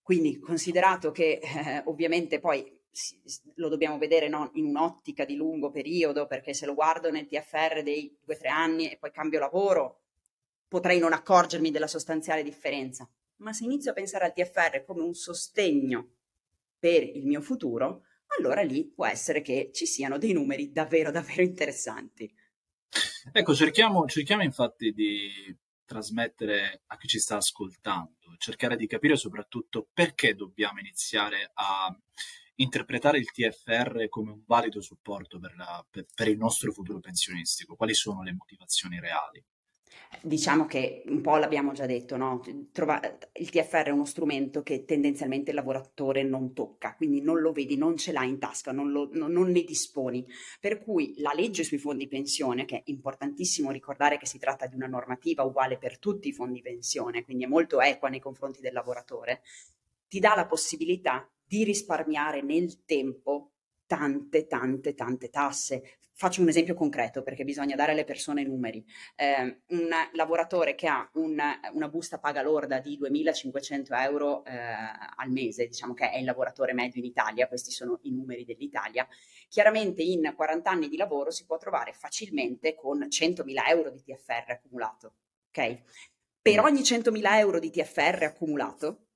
Quindi 0.00 0.38
considerato 0.38 1.10
che 1.10 1.40
eh, 1.42 1.82
ovviamente 1.86 2.38
poi 2.40 2.80
lo 3.54 3.68
dobbiamo 3.68 3.98
vedere 3.98 4.28
no, 4.28 4.50
in 4.54 4.66
un'ottica 4.66 5.24
di 5.24 5.34
lungo 5.34 5.70
periodo, 5.70 6.26
perché 6.26 6.52
se 6.54 6.66
lo 6.66 6.74
guardo 6.74 7.10
nel 7.10 7.26
TFR 7.26 7.82
dei 7.82 8.16
due 8.22 8.34
o 8.34 8.38
tre 8.38 8.48
anni 8.48 8.90
e 8.90 8.98
poi 8.98 9.10
cambio 9.10 9.38
lavoro, 9.38 10.01
potrei 10.72 10.98
non 10.98 11.12
accorgermi 11.12 11.70
della 11.70 11.86
sostanziale 11.86 12.42
differenza. 12.42 13.06
Ma 13.40 13.52
se 13.52 13.64
inizio 13.64 13.90
a 13.90 13.94
pensare 13.94 14.24
al 14.24 14.32
TFR 14.32 14.84
come 14.86 15.02
un 15.02 15.12
sostegno 15.12 16.12
per 16.78 17.02
il 17.02 17.26
mio 17.26 17.42
futuro, 17.42 18.04
allora 18.38 18.62
lì 18.62 18.86
può 18.86 19.04
essere 19.04 19.42
che 19.42 19.68
ci 19.74 19.84
siano 19.84 20.16
dei 20.16 20.32
numeri 20.32 20.72
davvero, 20.72 21.10
davvero 21.10 21.42
interessanti. 21.42 22.34
Ecco, 23.32 23.54
cerchiamo, 23.54 24.06
cerchiamo 24.06 24.44
infatti 24.44 24.92
di 24.92 25.54
trasmettere 25.84 26.84
a 26.86 26.96
chi 26.96 27.06
ci 27.06 27.18
sta 27.18 27.36
ascoltando, 27.36 28.34
cercare 28.38 28.76
di 28.76 28.86
capire 28.86 29.16
soprattutto 29.16 29.90
perché 29.92 30.34
dobbiamo 30.34 30.78
iniziare 30.78 31.50
a 31.52 31.94
interpretare 32.54 33.18
il 33.18 33.30
TFR 33.30 34.08
come 34.08 34.30
un 34.30 34.42
valido 34.46 34.80
supporto 34.80 35.38
per, 35.38 35.54
la, 35.54 35.86
per, 35.90 36.06
per 36.14 36.28
il 36.28 36.38
nostro 36.38 36.72
futuro 36.72 36.98
pensionistico, 36.98 37.76
quali 37.76 37.92
sono 37.92 38.22
le 38.22 38.32
motivazioni 38.32 38.98
reali. 38.98 39.44
Diciamo 40.20 40.66
che 40.66 41.02
un 41.06 41.20
po' 41.20 41.36
l'abbiamo 41.36 41.72
già 41.72 41.86
detto, 41.86 42.16
no? 42.16 42.42
Trova- 42.70 43.00
il 43.34 43.50
TFR 43.50 43.86
è 43.86 43.90
uno 43.90 44.04
strumento 44.04 44.62
che 44.62 44.84
tendenzialmente 44.84 45.50
il 45.50 45.56
lavoratore 45.56 46.22
non 46.22 46.52
tocca, 46.52 46.94
quindi 46.94 47.20
non 47.20 47.40
lo 47.40 47.52
vedi, 47.52 47.76
non 47.76 47.96
ce 47.96 48.12
l'ha 48.12 48.22
in 48.22 48.38
tasca, 48.38 48.72
non, 48.72 48.92
lo, 48.92 49.08
no, 49.12 49.26
non 49.26 49.50
ne 49.50 49.62
disponi. 49.62 50.24
Per 50.60 50.78
cui 50.78 51.14
la 51.16 51.32
legge 51.34 51.64
sui 51.64 51.78
fondi 51.78 52.06
pensione, 52.08 52.64
che 52.64 52.76
è 52.78 52.82
importantissimo 52.86 53.70
ricordare 53.70 54.18
che 54.18 54.26
si 54.26 54.38
tratta 54.38 54.66
di 54.66 54.76
una 54.76 54.86
normativa 54.86 55.42
uguale 55.42 55.78
per 55.78 55.98
tutti 55.98 56.28
i 56.28 56.32
fondi 56.32 56.60
pensione, 56.60 57.24
quindi 57.24 57.44
è 57.44 57.48
molto 57.48 57.80
equa 57.80 58.08
nei 58.08 58.20
confronti 58.20 58.60
del 58.60 58.72
lavoratore, 58.72 59.42
ti 60.08 60.20
dà 60.20 60.34
la 60.36 60.46
possibilità 60.46 61.28
di 61.42 61.64
risparmiare 61.64 62.42
nel 62.42 62.84
tempo 62.84 63.51
tante, 63.92 64.46
tante, 64.46 64.94
tante 64.94 65.28
tasse. 65.28 65.98
Faccio 66.14 66.40
un 66.40 66.48
esempio 66.48 66.72
concreto 66.72 67.22
perché 67.22 67.44
bisogna 67.44 67.76
dare 67.76 67.92
alle 67.92 68.04
persone 68.04 68.42
numeri. 68.42 68.82
Eh, 69.16 69.60
un 69.66 69.90
lavoratore 70.12 70.74
che 70.74 70.86
ha 70.86 71.06
un, 71.14 71.38
una 71.72 71.88
busta 71.88 72.18
paga 72.18 72.40
lorda 72.40 72.78
di 72.78 72.98
2.500 72.98 74.00
euro 74.00 74.46
eh, 74.46 74.56
al 74.56 75.30
mese, 75.30 75.66
diciamo 75.66 75.92
che 75.92 76.10
è 76.10 76.16
il 76.16 76.24
lavoratore 76.24 76.72
medio 76.72 77.00
in 77.00 77.06
Italia, 77.06 77.48
questi 77.48 77.70
sono 77.70 77.98
i 78.04 78.12
numeri 78.12 78.46
dell'Italia, 78.46 79.06
chiaramente 79.48 80.00
in 80.00 80.32
40 80.34 80.70
anni 80.70 80.88
di 80.88 80.96
lavoro 80.96 81.30
si 81.30 81.44
può 81.44 81.58
trovare 81.58 81.92
facilmente 81.92 82.74
con 82.74 83.00
100.000 83.00 83.68
euro 83.68 83.90
di 83.90 84.02
TFR 84.02 84.52
accumulato. 84.52 85.16
Ok? 85.48 85.82
Per 86.40 86.60
ogni 86.60 86.80
100.000 86.80 87.38
euro 87.38 87.58
di 87.58 87.70
TFR 87.70 88.22
accumulato, 88.22 89.08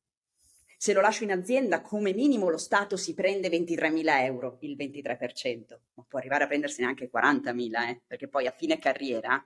se 0.76 0.92
lo 0.92 1.00
lascio 1.00 1.24
in 1.24 1.32
azienda, 1.32 1.80
come 1.80 2.12
minimo 2.12 2.50
lo 2.50 2.58
Stato 2.58 2.96
si 2.96 3.14
prende 3.14 3.48
23.000 3.48 4.24
euro, 4.24 4.58
il 4.60 4.76
23%, 4.76 5.78
ma 5.94 6.04
può 6.06 6.18
arrivare 6.18 6.44
a 6.44 6.46
prendersene 6.46 6.86
anche 6.86 7.10
40.000, 7.10 7.88
eh, 7.88 8.02
perché 8.06 8.28
poi 8.28 8.46
a 8.46 8.50
fine 8.50 8.78
carriera 8.78 9.44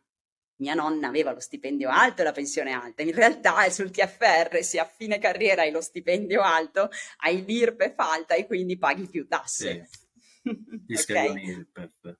mia 0.61 0.75
nonna 0.75 1.09
aveva 1.09 1.33
lo 1.33 1.41
stipendio 1.41 1.89
alto 1.89 2.21
e 2.21 2.25
la 2.25 2.33
pensione 2.33 2.73
alta. 2.73 3.03
In 3.03 3.13
realtà 3.13 3.65
è 3.65 3.71
sul 3.71 3.91
TFR, 3.91 4.63
se 4.63 4.79
a 4.79 4.85
fine 4.85 5.19
carriera 5.19 5.63
hai 5.63 5.71
lo 5.71 5.81
stipendio 5.81 6.43
alto, 6.43 6.91
hai 7.19 7.45
l'IRPEF 7.45 7.99
alta 7.99 8.35
e 8.35 8.47
quindi 8.47 8.77
paghi 8.77 9.07
più 9.07 9.27
tasse. 9.27 9.89
Sì. 9.89 10.09
Gli 10.87 10.95
okay? 10.95 11.49
IRPEF. 11.49 12.19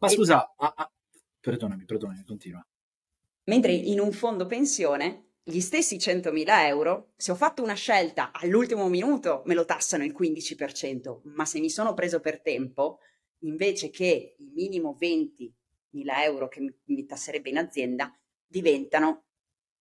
Ma 0.00 0.08
scusa, 0.08 0.54
ah, 0.56 0.74
ah, 0.76 0.92
perdonami, 1.40 1.84
perdonami, 1.84 2.24
continua. 2.24 2.66
Mentre 3.44 3.72
in 3.72 4.00
un 4.00 4.12
fondo 4.12 4.46
pensione 4.46 5.31
gli 5.44 5.60
stessi 5.60 5.96
100.000 5.96 6.66
euro, 6.66 7.12
se 7.16 7.32
ho 7.32 7.34
fatto 7.34 7.62
una 7.62 7.74
scelta 7.74 8.30
all'ultimo 8.32 8.88
minuto 8.88 9.42
me 9.46 9.54
lo 9.54 9.64
tassano 9.64 10.04
il 10.04 10.14
15%, 10.16 11.20
ma 11.24 11.44
se 11.44 11.58
mi 11.58 11.68
sono 11.68 11.94
preso 11.94 12.20
per 12.20 12.40
tempo, 12.40 12.98
invece 13.40 13.90
che 13.90 14.36
il 14.38 14.52
minimo 14.54 14.96
20.000 15.00 15.50
euro 16.22 16.48
che 16.48 16.74
mi, 16.84 17.06
tasserebbe 17.06 17.50
in 17.50 17.58
azienda, 17.58 18.16
diventano 18.46 19.24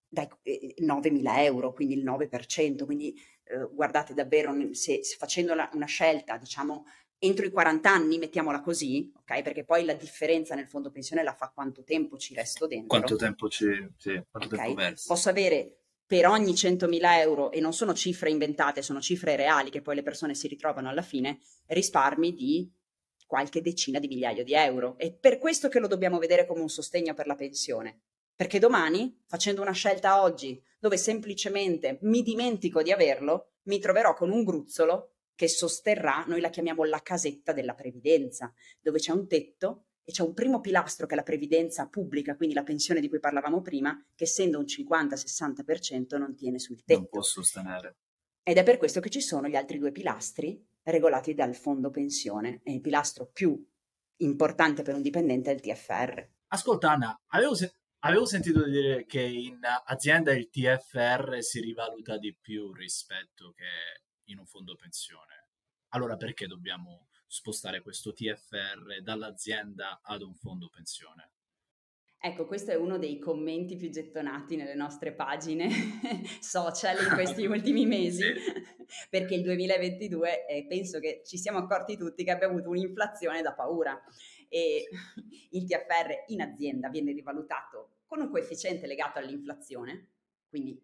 dai 0.07 0.27
9.000 0.45 1.37
eh, 1.37 1.43
euro, 1.43 1.73
quindi 1.73 1.95
il 1.95 2.03
9%. 2.03 2.85
Quindi 2.85 3.13
eh, 3.43 3.67
guardate 3.71 4.13
davvero, 4.13 4.53
se, 4.73 5.03
se 5.03 5.15
facendo 5.17 5.53
la, 5.53 5.69
una 5.73 5.85
scelta, 5.85 6.37
diciamo, 6.37 6.85
entro 7.23 7.45
i 7.45 7.51
40 7.51 7.89
anni, 7.89 8.17
mettiamola 8.17 8.61
così, 8.61 9.11
ok? 9.15 9.43
Perché 9.43 9.63
poi 9.63 9.85
la 9.85 9.93
differenza 9.93 10.55
nel 10.55 10.67
fondo 10.67 10.89
pensione 10.89 11.21
la 11.21 11.35
fa 11.35 11.51
quanto 11.53 11.83
tempo 11.83 12.17
ci 12.17 12.33
resto 12.33 12.65
dentro. 12.65 12.87
Quanto 12.87 13.15
tempo 13.15 13.47
ci, 13.47 13.67
sì, 13.97 14.19
quanto 14.29 14.55
okay? 14.55 14.73
tempo. 14.73 15.01
Posso 15.05 15.29
avere 15.29 15.81
per 16.03 16.25
ogni 16.25 16.53
100.000 16.53 16.99
euro, 17.19 17.51
e 17.51 17.59
non 17.59 17.73
sono 17.73 17.93
cifre 17.93 18.31
inventate, 18.31 18.81
sono 18.81 18.99
cifre 18.99 19.35
reali 19.35 19.69
che 19.69 19.81
poi 19.81 19.95
le 19.95 20.01
persone 20.01 20.33
si 20.33 20.47
ritrovano 20.47 20.89
alla 20.89 21.03
fine, 21.03 21.39
risparmi 21.67 22.33
di 22.33 22.69
qualche 23.27 23.61
decina 23.61 23.99
di 23.99 24.07
migliaia 24.07 24.43
di 24.43 24.53
euro. 24.55 24.97
È 24.97 25.13
per 25.13 25.37
questo 25.37 25.69
che 25.69 25.79
lo 25.79 25.87
dobbiamo 25.87 26.17
vedere 26.17 26.47
come 26.47 26.61
un 26.61 26.69
sostegno 26.69 27.13
per 27.13 27.27
la 27.27 27.35
pensione. 27.35 28.01
Perché 28.35 28.57
domani, 28.57 29.21
facendo 29.27 29.61
una 29.61 29.71
scelta 29.71 30.23
oggi, 30.23 30.61
dove 30.79 30.97
semplicemente 30.97 31.99
mi 32.01 32.23
dimentico 32.23 32.81
di 32.81 32.91
averlo, 32.91 33.51
mi 33.63 33.77
troverò 33.77 34.15
con 34.15 34.31
un 34.31 34.43
gruzzolo 34.43 35.10
che 35.35 35.47
sosterrà, 35.47 36.23
noi 36.27 36.41
la 36.41 36.49
chiamiamo 36.49 36.83
la 36.83 37.01
casetta 37.01 37.53
della 37.53 37.73
previdenza, 37.73 38.53
dove 38.79 38.99
c'è 38.99 39.11
un 39.11 39.27
tetto 39.27 39.85
e 40.03 40.11
c'è 40.11 40.23
un 40.23 40.33
primo 40.33 40.61
pilastro 40.61 41.05
che 41.05 41.13
è 41.13 41.17
la 41.17 41.23
previdenza 41.23 41.87
pubblica, 41.87 42.35
quindi 42.35 42.55
la 42.55 42.63
pensione 42.63 42.99
di 42.99 43.09
cui 43.09 43.19
parlavamo 43.19 43.61
prima, 43.61 44.03
che 44.15 44.23
essendo 44.23 44.59
un 44.59 44.65
50-60% 44.65 46.17
non 46.17 46.35
tiene 46.35 46.59
sul 46.59 46.83
tetto. 46.83 46.99
Non 46.99 47.09
può 47.09 47.21
sostenere. 47.21 47.95
Ed 48.43 48.57
è 48.57 48.63
per 48.63 48.77
questo 48.77 48.99
che 48.99 49.09
ci 49.09 49.21
sono 49.21 49.47
gli 49.47 49.55
altri 49.55 49.77
due 49.77 49.91
pilastri 49.91 50.63
regolati 50.83 51.33
dal 51.33 51.55
fondo 51.55 51.91
pensione 51.91 52.61
e 52.63 52.73
il 52.73 52.81
pilastro 52.81 53.27
più 53.31 53.63
importante 54.17 54.81
per 54.81 54.95
un 54.95 55.01
dipendente 55.01 55.51
è 55.51 55.53
il 55.53 55.61
TFR. 55.61 56.27
Ascolta 56.47 56.91
Anna, 56.91 57.21
avevo, 57.27 57.55
se- 57.55 57.73
avevo 57.99 58.25
sentito 58.25 58.63
dire 58.67 59.05
che 59.05 59.21
in 59.21 59.59
azienda 59.85 60.33
il 60.33 60.49
TFR 60.49 61.37
si 61.41 61.59
rivaluta 61.59 62.17
di 62.17 62.35
più 62.35 62.71
rispetto 62.73 63.53
che 63.55 64.01
in 64.31 64.39
un 64.39 64.45
fondo 64.45 64.75
pensione. 64.75 65.47
Allora 65.89 66.15
perché 66.15 66.47
dobbiamo 66.47 67.07
spostare 67.27 67.81
questo 67.81 68.13
TFR 68.13 69.01
dall'azienda 69.01 70.01
ad 70.03 70.21
un 70.21 70.33
fondo 70.33 70.69
pensione? 70.69 71.31
Ecco, 72.23 72.45
questo 72.45 72.69
è 72.69 72.75
uno 72.75 72.99
dei 72.99 73.17
commenti 73.17 73.75
più 73.75 73.89
gettonati 73.89 74.55
nelle 74.55 74.75
nostre 74.75 75.11
pagine 75.11 75.69
social 76.39 77.03
in 77.03 77.13
questi 77.13 77.45
ultimi 77.47 77.87
mesi, 77.87 78.23
perché 79.09 79.33
il 79.33 79.41
2022 79.41 80.45
eh, 80.45 80.65
penso 80.67 80.99
che 80.99 81.23
ci 81.25 81.39
siamo 81.39 81.57
accorti 81.57 81.97
tutti 81.97 82.23
che 82.23 82.29
abbiamo 82.29 82.53
avuto 82.53 82.69
un'inflazione 82.69 83.41
da 83.41 83.53
paura 83.53 83.99
e 84.49 84.87
il 85.49 85.65
TFR 85.65 86.25
in 86.27 86.41
azienda 86.41 86.89
viene 86.89 87.11
rivalutato 87.11 88.01
con 88.05 88.21
un 88.21 88.29
coefficiente 88.29 88.85
legato 88.85 89.17
all'inflazione, 89.17 90.09
quindi 90.47 90.79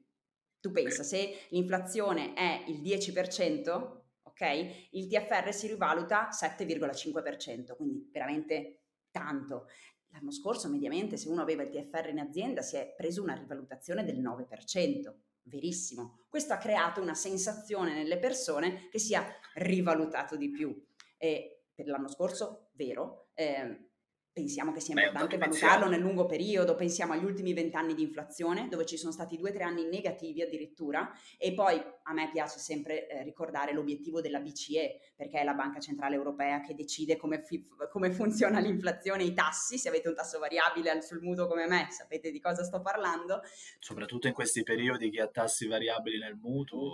tu 0.60 0.72
pensa, 0.72 1.04
se 1.04 1.46
l'inflazione 1.50 2.34
è 2.34 2.64
il 2.68 2.82
10%, 2.82 4.02
ok? 4.24 4.88
Il 4.92 5.08
TFR 5.08 5.54
si 5.54 5.68
rivaluta 5.68 6.30
7,5%, 6.30 7.76
quindi 7.76 8.10
veramente 8.12 8.82
tanto. 9.12 9.68
L'anno 10.10 10.32
scorso, 10.32 10.70
mediamente, 10.70 11.18
se 11.18 11.30
uno 11.30 11.42
aveva 11.42 11.64
il 11.64 11.70
TFR 11.70 12.10
in 12.10 12.20
azienda, 12.20 12.62
si 12.62 12.78
è 12.78 12.94
preso 12.96 13.22
una 13.22 13.34
rivalutazione 13.34 14.04
del 14.04 14.22
9%. 14.22 15.14
Verissimo. 15.44 16.26
Questo 16.28 16.54
ha 16.54 16.58
creato 16.58 17.02
una 17.02 17.14
sensazione 17.14 17.94
nelle 17.94 18.20
persone 18.20 18.90
che 18.90 19.00
sia 19.00 19.26
rivalutato 19.56 20.36
di 20.36 20.50
più. 20.50 20.76
E 21.18 21.68
per 21.74 21.88
l'anno 21.88 22.10
scorso, 22.10 22.70
vero, 22.74 23.30
eh, 23.34 23.92
pensiamo 24.38 24.72
che 24.72 24.80
sia 24.80 24.94
importante 24.94 25.36
valutarlo 25.36 25.88
nel 25.88 26.00
lungo 26.00 26.28
periodo, 26.28 26.76
pensiamo 26.76 27.14
agli 27.14 27.24
ultimi 27.24 27.54
vent'anni 27.54 27.96
di 27.96 28.04
inflazione, 28.04 28.68
dove 28.70 28.86
ci 28.86 28.96
sono 28.96 29.12
stati 29.12 29.36
due 29.36 29.50
o 29.50 29.54
tre 29.54 29.64
anni 29.64 29.86
negativi 29.86 30.44
addirittura, 30.44 31.12
e 31.40 31.56
poi 31.56 31.82
a 32.04 32.14
me 32.14 32.30
piace 32.32 32.60
sempre 32.60 33.08
eh, 33.08 33.24
ricordare 33.24 33.74
l'obiettivo 33.74 34.22
della 34.22 34.40
BCE, 34.40 35.14
perché 35.16 35.40
è 35.40 35.44
la 35.44 35.56
Banca 35.56 35.80
Centrale 35.80 36.14
Europea 36.14 36.62
che 36.62 36.76
decide 36.76 37.16
come, 37.16 37.42
fi- 37.42 37.68
come 37.90 38.12
funziona 38.12 38.60
l'inflazione, 38.60 39.24
i 39.24 39.34
tassi, 39.34 39.80
se 39.80 39.90
avete 39.90 40.08
un 40.08 40.14
tasso 40.14 40.38
variabile 40.38 41.02
sul 41.02 41.20
mutuo 41.24 41.48
come 41.48 41.66
me, 41.66 41.88
sapete 41.90 42.30
di 42.30 42.40
cosa 42.40 42.64
sto 42.64 42.80
parlando. 42.80 43.42
Soprattutto 43.80 44.28
in 44.28 44.34
questi 44.34 44.62
periodi 44.62 45.10
che 45.10 45.22
ha 45.22 45.28
tassi 45.28 45.66
variabili 45.66 46.20
nel 46.20 46.36
mutuo. 46.36 46.92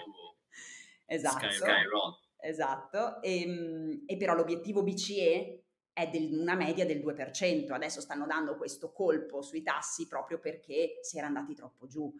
Esatto. 1.05 1.49
Sky, 1.49 1.51
sky 1.51 1.83
esatto, 2.39 3.21
e, 3.21 3.41
ehm, 3.41 4.03
e 4.05 4.15
però 4.15 4.33
l'obiettivo 4.33 4.81
BCE 4.81 5.62
è 5.93 6.09
del, 6.09 6.33
una 6.33 6.55
media 6.55 6.85
del 6.85 6.99
2%, 6.99 7.71
adesso 7.71 8.01
stanno 8.01 8.25
dando 8.25 8.57
questo 8.57 8.91
colpo 8.91 9.43
sui 9.43 9.61
tassi 9.61 10.07
proprio 10.07 10.39
perché 10.39 10.97
si 11.01 11.17
era 11.17 11.27
andati 11.27 11.53
troppo 11.53 11.87
giù. 11.87 12.11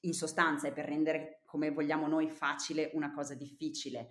In 0.00 0.14
sostanza 0.14 0.66
è 0.66 0.72
per 0.72 0.86
rendere 0.86 1.42
come 1.44 1.70
vogliamo 1.70 2.08
noi 2.08 2.28
facile 2.28 2.90
una 2.94 3.12
cosa 3.12 3.34
difficile. 3.34 4.08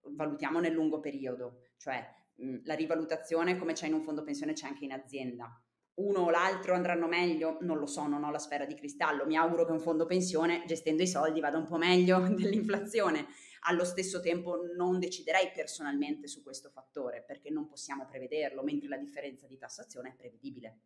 Valutiamo 0.00 0.58
nel 0.58 0.72
lungo 0.72 0.98
periodo, 0.98 1.68
cioè 1.76 2.04
mh, 2.34 2.62
la 2.64 2.74
rivalutazione 2.74 3.56
come 3.56 3.72
c'è 3.72 3.86
in 3.86 3.94
un 3.94 4.02
fondo 4.02 4.24
pensione 4.24 4.52
c'è 4.52 4.66
anche 4.66 4.84
in 4.84 4.92
azienda. 4.92 5.62
Uno 5.94 6.20
o 6.20 6.30
l'altro 6.30 6.74
andranno 6.74 7.06
meglio? 7.06 7.58
Non 7.60 7.78
lo 7.78 7.86
so, 7.86 8.08
non 8.08 8.24
ho 8.24 8.30
la 8.30 8.38
sfera 8.38 8.64
di 8.64 8.74
cristallo. 8.74 9.26
Mi 9.26 9.36
auguro 9.36 9.64
che 9.64 9.72
un 9.72 9.80
fondo 9.80 10.06
pensione, 10.06 10.64
gestendo 10.66 11.02
i 11.02 11.06
soldi, 11.06 11.38
vada 11.38 11.58
un 11.58 11.66
po' 11.66 11.76
meglio 11.76 12.18
dell'inflazione 12.34 13.26
Allo 13.64 13.84
stesso 13.84 14.20
tempo 14.20 14.72
non 14.76 14.98
deciderei 14.98 15.52
personalmente 15.52 16.26
su 16.26 16.42
questo 16.42 16.70
fattore 16.70 17.22
perché 17.22 17.50
non 17.50 17.68
possiamo 17.68 18.06
prevederlo, 18.06 18.62
mentre 18.62 18.88
la 18.88 18.96
differenza 18.96 19.46
di 19.46 19.56
tassazione 19.56 20.10
è 20.10 20.14
prevedibile. 20.14 20.78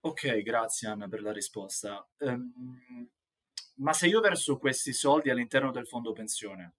Ok, 0.00 0.40
grazie 0.42 0.88
Anna 0.88 1.08
per 1.08 1.22
la 1.22 1.32
risposta. 1.32 2.08
Um, 2.18 3.08
ma 3.76 3.92
se 3.92 4.06
io 4.06 4.20
verso 4.20 4.58
questi 4.58 4.92
soldi 4.92 5.30
all'interno 5.30 5.70
del 5.70 5.86
fondo 5.86 6.12
pensione, 6.12 6.74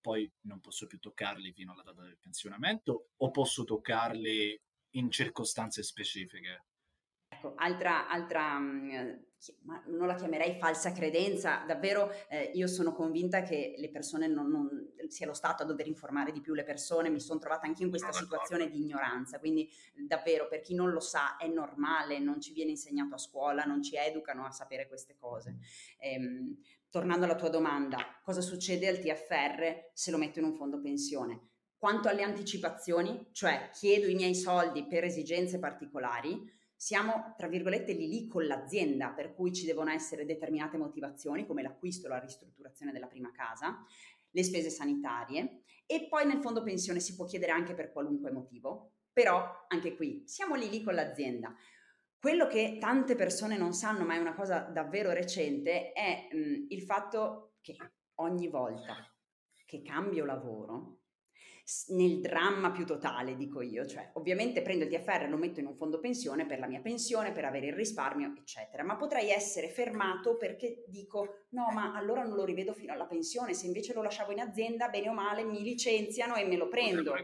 poi 0.00 0.30
non 0.42 0.60
posso 0.60 0.86
più 0.86 0.98
toccarli 0.98 1.52
fino 1.52 1.72
alla 1.72 1.82
data 1.82 2.02
del 2.02 2.18
pensionamento 2.18 3.10
o 3.16 3.30
posso 3.30 3.64
toccarli 3.64 4.60
in 4.90 5.10
circostanze 5.10 5.82
specifiche? 5.82 6.64
Ecco, 7.28 7.54
altra, 7.56 8.08
altra 8.08 8.58
mm, 8.58 9.12
ma 9.62 9.82
non 9.86 10.06
la 10.06 10.14
chiamerei 10.14 10.54
falsa 10.54 10.92
credenza, 10.92 11.64
davvero 11.66 12.12
eh, 12.28 12.52
io 12.54 12.66
sono 12.66 12.92
convinta 12.92 13.42
che 13.42 13.74
le 13.76 13.90
persone 13.90 14.28
non, 14.28 14.48
non, 14.48 14.92
sia 15.08 15.26
lo 15.26 15.34
Stato 15.34 15.62
a 15.62 15.66
dover 15.66 15.86
informare 15.86 16.30
di 16.30 16.40
più 16.40 16.54
le 16.54 16.62
persone, 16.62 17.10
mi 17.10 17.20
sono 17.20 17.40
trovata 17.40 17.66
anche 17.66 17.82
in 17.82 17.88
questa 17.88 18.12
situazione 18.12 18.68
di 18.68 18.78
ignoranza, 18.78 19.38
quindi 19.38 19.68
davvero 20.06 20.46
per 20.46 20.60
chi 20.60 20.74
non 20.74 20.90
lo 20.90 21.00
sa 21.00 21.36
è 21.36 21.48
normale, 21.48 22.18
non 22.18 22.40
ci 22.40 22.52
viene 22.52 22.70
insegnato 22.70 23.14
a 23.14 23.18
scuola, 23.18 23.64
non 23.64 23.82
ci 23.82 23.96
educano 23.96 24.44
a 24.44 24.50
sapere 24.50 24.86
queste 24.86 25.16
cose. 25.16 25.56
Ehm, 25.98 26.58
tornando 26.90 27.24
alla 27.24 27.34
tua 27.34 27.48
domanda, 27.48 28.20
cosa 28.22 28.40
succede 28.40 28.86
al 28.86 28.98
TFR 28.98 29.90
se 29.92 30.10
lo 30.10 30.18
metto 30.18 30.38
in 30.38 30.44
un 30.44 30.54
fondo 30.54 30.80
pensione? 30.80 31.48
Quanto 31.76 32.08
alle 32.08 32.22
anticipazioni, 32.22 33.30
cioè 33.32 33.70
chiedo 33.72 34.06
i 34.06 34.14
miei 34.14 34.36
soldi 34.36 34.86
per 34.86 35.02
esigenze 35.02 35.58
particolari, 35.58 36.60
siamo, 36.82 37.34
tra 37.36 37.46
virgolette, 37.46 37.92
lì 37.92 38.08
lì 38.08 38.26
con 38.26 38.44
l'azienda, 38.44 39.10
per 39.10 39.34
cui 39.34 39.52
ci 39.52 39.66
devono 39.66 39.92
essere 39.92 40.24
determinate 40.24 40.76
motivazioni, 40.76 41.46
come 41.46 41.62
l'acquisto 41.62 42.08
la 42.08 42.18
ristrutturazione 42.18 42.90
della 42.90 43.06
prima 43.06 43.30
casa, 43.30 43.86
le 44.30 44.42
spese 44.42 44.68
sanitarie 44.68 45.62
e 45.86 46.08
poi 46.08 46.26
nel 46.26 46.40
fondo 46.40 46.64
pensione 46.64 46.98
si 46.98 47.14
può 47.14 47.24
chiedere 47.24 47.52
anche 47.52 47.74
per 47.74 47.92
qualunque 47.92 48.32
motivo, 48.32 48.94
però 49.12 49.64
anche 49.68 49.94
qui 49.94 50.24
siamo 50.26 50.56
lì 50.56 50.68
lì 50.68 50.82
con 50.82 50.94
l'azienda. 50.94 51.54
Quello 52.18 52.48
che 52.48 52.78
tante 52.80 53.14
persone 53.14 53.56
non 53.56 53.72
sanno, 53.72 54.04
ma 54.04 54.14
è 54.14 54.18
una 54.18 54.34
cosa 54.34 54.62
davvero 54.62 55.12
recente, 55.12 55.92
è 55.92 56.30
mh, 56.32 56.66
il 56.70 56.82
fatto 56.82 57.58
che 57.60 57.76
ogni 58.16 58.48
volta 58.48 58.96
che 59.64 59.82
cambio 59.82 60.24
lavoro, 60.24 61.01
nel 61.88 62.20
dramma 62.20 62.70
più 62.72 62.84
totale, 62.84 63.36
dico 63.36 63.60
io, 63.60 63.86
cioè 63.86 64.10
ovviamente 64.14 64.62
prendo 64.62 64.84
il 64.84 64.90
TFR, 64.90 65.28
lo 65.28 65.36
metto 65.36 65.60
in 65.60 65.66
un 65.66 65.76
fondo 65.76 66.00
pensione 66.00 66.44
per 66.44 66.58
la 66.58 66.66
mia 66.66 66.80
pensione, 66.80 67.32
per 67.32 67.44
avere 67.44 67.68
il 67.68 67.74
risparmio, 67.74 68.34
eccetera, 68.36 68.82
ma 68.82 68.96
potrei 68.96 69.30
essere 69.30 69.68
fermato 69.68 70.36
perché 70.36 70.84
dico 70.88 71.46
no, 71.50 71.70
ma 71.72 71.94
allora 71.94 72.24
non 72.24 72.36
lo 72.36 72.44
rivedo 72.44 72.72
fino 72.72 72.92
alla 72.92 73.06
pensione, 73.06 73.54
se 73.54 73.66
invece 73.66 73.94
lo 73.94 74.02
lasciavo 74.02 74.32
in 74.32 74.40
azienda, 74.40 74.88
bene 74.88 75.08
o 75.08 75.12
male, 75.12 75.44
mi 75.44 75.62
licenziano 75.62 76.34
e 76.34 76.44
me 76.44 76.56
lo 76.56 76.68
prendo. 76.68 77.14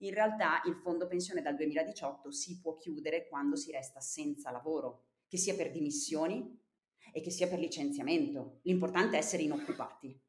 In 0.00 0.12
realtà 0.12 0.60
il 0.66 0.76
fondo 0.76 1.06
pensione 1.06 1.40
dal 1.40 1.56
2018 1.56 2.30
si 2.30 2.60
può 2.60 2.76
chiudere 2.76 3.26
quando 3.26 3.56
si 3.56 3.70
resta 3.72 4.00
senza 4.00 4.50
lavoro, 4.50 5.04
che 5.26 5.38
sia 5.38 5.54
per 5.54 5.70
dimissioni 5.70 6.64
e 7.12 7.20
che 7.22 7.30
sia 7.30 7.48
per 7.48 7.58
licenziamento. 7.58 8.60
L'importante 8.62 9.16
è 9.16 9.20
essere 9.20 9.42
inoccupati. 9.42 10.25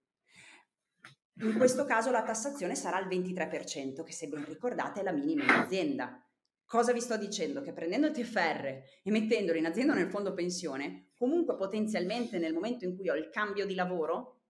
In 1.39 1.55
questo 1.55 1.85
caso 1.85 2.09
la 2.09 2.23
tassazione 2.23 2.73
sarà 2.73 2.99
il 2.99 3.07
23%, 3.07 4.03
che 4.03 4.11
se 4.11 4.27
ben 4.27 4.43
ricordate 4.45 5.01
è 5.01 5.03
la 5.03 5.11
minima 5.11 5.43
in 5.43 5.49
azienda. 5.49 6.19
Cosa 6.65 6.93
vi 6.93 6.99
sto 6.99 7.15
dicendo? 7.15 7.61
Che 7.61 7.73
prendendo 7.73 8.07
il 8.07 8.13
TFR 8.13 8.65
e 9.03 9.11
mettendolo 9.11 9.57
in 9.57 9.67
azienda 9.67 9.93
o 9.93 9.95
nel 9.95 10.09
fondo 10.09 10.33
pensione, 10.33 11.11
comunque 11.15 11.55
potenzialmente 11.55 12.39
nel 12.39 12.53
momento 12.53 12.85
in 12.85 12.95
cui 12.97 13.09
ho 13.09 13.15
il 13.15 13.29
cambio 13.29 13.67
di 13.67 13.75
lavoro, 13.75 14.41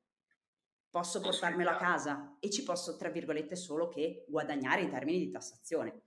posso 0.90 1.20
portarmelo 1.20 1.70
a 1.70 1.76
casa 1.76 2.38
e 2.40 2.50
ci 2.50 2.64
posso, 2.64 2.96
tra 2.96 3.10
virgolette, 3.10 3.58
solo 3.58 3.90
che 3.90 4.26
guadagnare 4.30 4.82
in 4.82 4.90
termini 4.90 5.20
di 5.20 5.30
tassazione. 5.30 6.04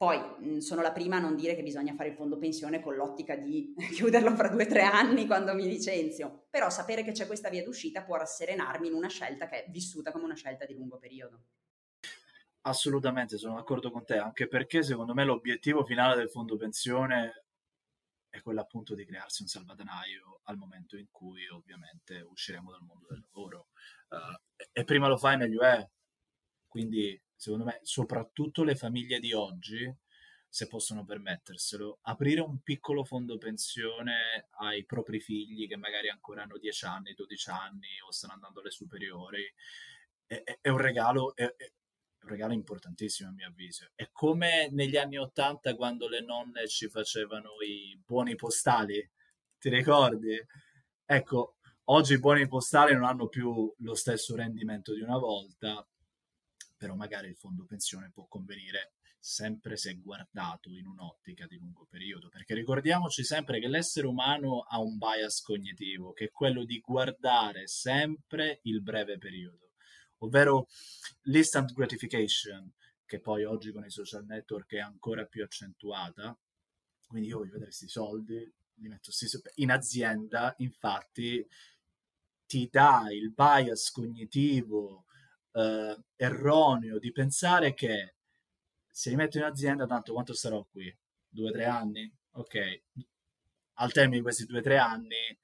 Poi 0.00 0.62
sono 0.62 0.80
la 0.80 0.92
prima 0.92 1.16
a 1.16 1.20
non 1.20 1.36
dire 1.36 1.54
che 1.54 1.62
bisogna 1.62 1.92
fare 1.94 2.08
il 2.08 2.14
fondo 2.14 2.38
pensione 2.38 2.80
con 2.80 2.94
l'ottica 2.94 3.36
di 3.36 3.74
chiuderlo 3.92 4.34
fra 4.34 4.48
due 4.48 4.64
o 4.64 4.66
tre 4.66 4.80
anni 4.80 5.26
quando 5.26 5.54
mi 5.54 5.66
licenzio, 5.66 6.46
però 6.48 6.70
sapere 6.70 7.02
che 7.02 7.12
c'è 7.12 7.26
questa 7.26 7.50
via 7.50 7.62
d'uscita 7.62 8.02
può 8.02 8.16
rasserenarmi 8.16 8.86
in 8.86 8.94
una 8.94 9.10
scelta 9.10 9.46
che 9.46 9.66
è 9.66 9.70
vissuta 9.70 10.10
come 10.10 10.24
una 10.24 10.34
scelta 10.34 10.64
di 10.64 10.72
lungo 10.72 10.96
periodo. 10.96 11.42
Assolutamente, 12.62 13.36
sono 13.36 13.56
d'accordo 13.56 13.90
con 13.90 14.06
te, 14.06 14.16
anche 14.16 14.48
perché 14.48 14.82
secondo 14.82 15.12
me 15.12 15.22
l'obiettivo 15.24 15.84
finale 15.84 16.16
del 16.16 16.30
fondo 16.30 16.56
pensione 16.56 17.44
è 18.30 18.40
quello 18.40 18.62
appunto 18.62 18.94
di 18.94 19.04
crearsi 19.04 19.42
un 19.42 19.48
salvadanaio 19.48 20.40
al 20.44 20.56
momento 20.56 20.96
in 20.96 21.10
cui 21.10 21.46
ovviamente 21.48 22.22
usciremo 22.22 22.70
dal 22.70 22.84
mondo 22.84 23.06
del 23.10 23.20
lavoro. 23.20 23.66
Uh, 24.08 24.64
e 24.72 24.82
prima 24.84 25.08
lo 25.08 25.18
fai 25.18 25.36
meglio 25.36 25.60
è. 25.60 25.86
Quindi 26.66 27.20
secondo 27.40 27.64
me, 27.64 27.80
soprattutto 27.82 28.62
le 28.64 28.74
famiglie 28.74 29.18
di 29.18 29.32
oggi, 29.32 29.90
se 30.46 30.66
possono 30.66 31.06
permetterselo, 31.06 32.00
aprire 32.02 32.42
un 32.42 32.60
piccolo 32.60 33.02
fondo 33.02 33.38
pensione 33.38 34.48
ai 34.58 34.84
propri 34.84 35.20
figli 35.20 35.66
che 35.66 35.76
magari 35.76 36.10
ancora 36.10 36.42
hanno 36.42 36.58
10 36.58 36.84
anni, 36.84 37.14
12 37.14 37.50
anni 37.50 37.88
o 38.06 38.12
stanno 38.12 38.34
andando 38.34 38.60
alle 38.60 38.70
superiori, 38.70 39.42
è, 40.26 40.42
è, 40.42 40.58
è 40.60 40.68
un 40.68 40.76
regalo. 40.76 41.34
È, 41.34 41.44
un 42.22 42.28
regalo 42.28 42.52
importantissimo 42.52 43.30
a 43.30 43.32
mio 43.32 43.48
avviso. 43.48 43.86
È 43.94 44.10
come 44.12 44.68
negli 44.72 44.98
anni 44.98 45.16
Ottanta 45.16 45.74
quando 45.74 46.06
le 46.06 46.20
nonne 46.20 46.68
ci 46.68 46.90
facevano 46.90 47.52
i 47.66 47.98
buoni 48.04 48.34
postali, 48.34 49.10
ti 49.58 49.70
ricordi? 49.70 50.38
Ecco, 51.06 51.56
oggi 51.84 52.12
i 52.12 52.18
buoni 52.18 52.46
postali 52.46 52.92
non 52.92 53.04
hanno 53.04 53.28
più 53.28 53.74
lo 53.78 53.94
stesso 53.94 54.36
rendimento 54.36 54.92
di 54.92 55.00
una 55.00 55.16
volta, 55.16 55.82
però 56.80 56.94
magari 56.94 57.28
il 57.28 57.36
fondo 57.36 57.66
pensione 57.66 58.10
può 58.10 58.24
convenire 58.26 58.94
sempre 59.18 59.76
se 59.76 59.96
guardato 59.96 60.70
in 60.70 60.86
un'ottica 60.86 61.46
di 61.46 61.58
lungo 61.58 61.84
periodo, 61.84 62.30
perché 62.30 62.54
ricordiamoci 62.54 63.22
sempre 63.22 63.60
che 63.60 63.68
l'essere 63.68 64.06
umano 64.06 64.60
ha 64.60 64.80
un 64.80 64.96
bias 64.96 65.42
cognitivo, 65.42 66.12
che 66.12 66.24
è 66.24 66.30
quello 66.30 66.64
di 66.64 66.80
guardare 66.80 67.66
sempre 67.66 68.60
il 68.62 68.80
breve 68.80 69.18
periodo, 69.18 69.72
ovvero 70.20 70.68
l'instant 71.24 71.74
gratification, 71.74 72.72
che 73.04 73.20
poi 73.20 73.44
oggi 73.44 73.72
con 73.72 73.84
i 73.84 73.90
social 73.90 74.24
network 74.24 74.72
è 74.72 74.78
ancora 74.78 75.26
più 75.26 75.44
accentuata. 75.44 76.34
Quindi 77.06 77.28
io 77.28 77.36
voglio 77.36 77.50
vedere 77.50 77.66
questi 77.66 77.88
soldi, 77.88 78.36
li 78.76 78.88
metto 78.88 79.10
in 79.56 79.70
azienda, 79.70 80.54
infatti 80.56 81.46
ti 82.46 82.70
dà 82.72 83.04
il 83.10 83.34
bias 83.34 83.90
cognitivo 83.90 85.04
eh, 85.52 85.98
erroneo 86.16 86.98
di 86.98 87.12
pensare 87.12 87.74
che 87.74 88.14
se 88.88 89.10
li 89.10 89.16
metto 89.16 89.38
in 89.38 89.44
azienda, 89.44 89.86
tanto 89.86 90.12
quanto 90.12 90.34
starò 90.34 90.64
qui? 90.64 90.94
Due 91.28 91.48
o 91.48 91.52
tre 91.52 91.64
anni? 91.64 92.12
Ok, 92.32 92.82
al 93.74 93.92
termine 93.92 94.16
di 94.16 94.22
questi 94.22 94.44
due 94.44 94.58
o 94.58 94.62
tre 94.62 94.78
anni 94.78 95.38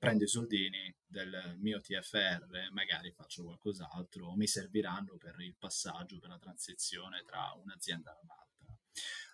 prendo 0.00 0.24
i 0.24 0.28
soldini 0.28 0.94
del 1.04 1.56
mio 1.58 1.80
TFR, 1.80 2.70
magari 2.72 3.12
faccio 3.12 3.44
qualcos'altro, 3.44 4.28
o 4.28 4.34
mi 4.34 4.46
serviranno 4.46 5.18
per 5.18 5.38
il 5.40 5.54
passaggio, 5.58 6.18
per 6.18 6.30
la 6.30 6.38
transizione 6.38 7.22
tra 7.22 7.52
un'azienda 7.62 8.10
e 8.12 8.18
un'altra. 8.22 8.78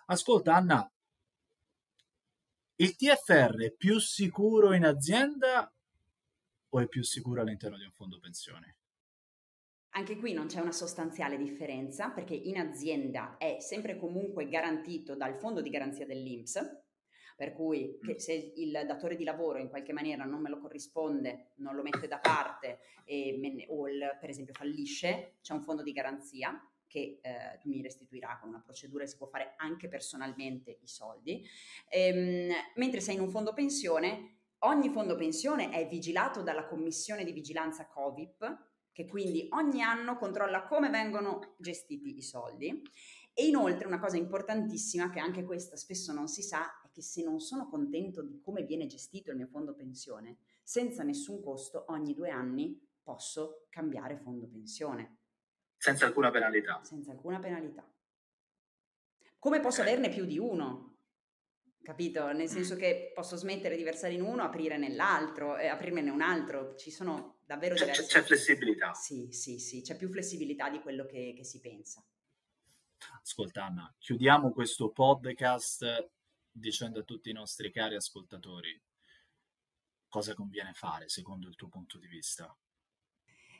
Ascolta 0.07 0.55
Anna, 0.55 0.91
il 2.79 2.95
TFR 2.95 3.61
è 3.61 3.71
più 3.71 3.97
sicuro 3.99 4.73
in 4.73 4.83
azienda 4.83 5.73
o 6.69 6.79
è 6.79 6.87
più 6.87 7.01
sicuro 7.01 7.41
all'interno 7.41 7.77
di 7.77 7.85
un 7.85 7.91
fondo 7.91 8.19
pensione? 8.19 8.75
Anche 9.97 10.15
qui 10.15 10.31
non 10.31 10.45
c'è 10.45 10.59
una 10.59 10.71
sostanziale 10.71 11.37
differenza 11.37 12.11
perché 12.11 12.35
in 12.35 12.59
azienda 12.59 13.37
è 13.37 13.57
sempre 13.59 13.97
comunque 13.97 14.47
garantito 14.47 15.15
dal 15.15 15.33
fondo 15.39 15.59
di 15.59 15.71
garanzia 15.71 16.05
dell'INPS, 16.05 16.83
per 17.35 17.51
cui 17.53 17.97
mm. 18.05 18.15
se 18.17 18.53
il 18.57 18.83
datore 18.85 19.15
di 19.15 19.23
lavoro 19.23 19.57
in 19.57 19.69
qualche 19.69 19.93
maniera 19.93 20.23
non 20.23 20.39
me 20.39 20.49
lo 20.49 20.59
corrisponde, 20.59 21.53
non 21.55 21.73
lo 21.73 21.81
mette 21.81 22.07
da 22.07 22.19
parte 22.19 22.77
ne, 23.07 23.65
o 23.69 23.89
il, 23.89 24.17
per 24.19 24.29
esempio 24.29 24.53
fallisce, 24.53 25.37
c'è 25.41 25.53
un 25.53 25.63
fondo 25.63 25.81
di 25.81 25.93
garanzia 25.93 26.63
che 26.85 27.17
eh, 27.19 27.59
mi 27.63 27.81
restituirà 27.81 28.37
con 28.39 28.49
una 28.49 28.61
procedura 28.61 29.03
che 29.03 29.09
si 29.09 29.17
può 29.17 29.25
fare 29.25 29.55
anche 29.57 29.87
personalmente 29.87 30.77
i 30.79 30.87
soldi, 30.87 31.43
ehm, 31.89 32.51
mentre 32.75 32.99
sei 32.99 33.15
in 33.15 33.21
un 33.21 33.31
fondo 33.31 33.51
pensione, 33.51 34.41
ogni 34.59 34.89
fondo 34.89 35.15
pensione 35.15 35.71
è 35.71 35.87
vigilato 35.87 36.43
dalla 36.43 36.67
commissione 36.67 37.23
di 37.23 37.31
vigilanza 37.31 37.87
COVIP, 37.87 38.66
che 38.97 39.05
quindi 39.05 39.47
ogni 39.51 39.83
anno 39.83 40.17
controlla 40.17 40.63
come 40.63 40.89
vengono 40.89 41.53
gestiti 41.59 42.17
i 42.17 42.23
soldi. 42.23 42.81
E 43.31 43.45
inoltre 43.45 43.85
una 43.85 43.99
cosa 43.99 44.17
importantissima, 44.17 45.11
che 45.11 45.19
anche 45.19 45.43
questa 45.43 45.75
spesso 45.75 46.11
non 46.13 46.27
si 46.27 46.41
sa, 46.41 46.81
è 46.81 46.89
che 46.89 47.03
se 47.03 47.21
non 47.21 47.39
sono 47.39 47.69
contento 47.69 48.23
di 48.23 48.41
come 48.41 48.63
viene 48.63 48.87
gestito 48.87 49.29
il 49.29 49.37
mio 49.37 49.45
fondo 49.45 49.75
pensione, 49.75 50.37
senza 50.63 51.03
nessun 51.03 51.43
costo 51.43 51.85
ogni 51.89 52.15
due 52.15 52.31
anni 52.31 52.75
posso 53.03 53.67
cambiare 53.69 54.17
fondo 54.17 54.47
pensione. 54.47 55.17
Senza 55.77 56.07
alcuna 56.07 56.31
penalità. 56.31 56.79
Senza 56.81 57.11
alcuna 57.11 57.37
penalità. 57.37 57.87
Come 59.37 59.59
posso 59.59 59.81
averne 59.81 60.09
più 60.09 60.25
di 60.25 60.39
uno? 60.39 60.86
Capito? 61.87 62.33
Nel 62.33 62.49
senso 62.49 62.75
che 62.75 63.13
posso 63.15 63.37
smettere 63.37 63.77
di 63.77 63.83
versare 63.83 64.13
in 64.13 64.21
uno, 64.21 64.43
aprire 64.43 64.77
nell'altro, 64.77 65.55
eh, 65.55 65.67
aprirmene 65.67 66.09
un 66.09 66.19
altro, 66.19 66.75
ci 66.75 66.91
sono 66.91 67.39
davvero 67.45 67.75
c'è, 67.75 67.85
diverse... 67.85 68.05
C'è 68.07 68.23
flessibilità. 68.23 68.93
Sì, 68.93 69.31
sì, 69.31 69.57
sì, 69.57 69.81
c'è 69.81 69.95
più 69.95 70.09
flessibilità 70.09 70.69
di 70.69 70.81
quello 70.81 71.05
che, 71.05 71.33
che 71.33 71.45
si 71.45 71.61
pensa. 71.61 72.05
Ascolta 73.21 73.63
Anna, 73.63 73.95
chiudiamo 73.97 74.51
questo 74.51 74.91
podcast 74.91 76.11
dicendo 76.51 76.99
a 76.99 77.03
tutti 77.03 77.29
i 77.29 77.33
nostri 77.33 77.71
cari 77.71 77.95
ascoltatori 77.95 78.77
cosa 80.09 80.33
conviene 80.33 80.73
fare 80.73 81.07
secondo 81.07 81.47
il 81.47 81.55
tuo 81.55 81.69
punto 81.69 81.97
di 81.97 82.07
vista. 82.07 82.53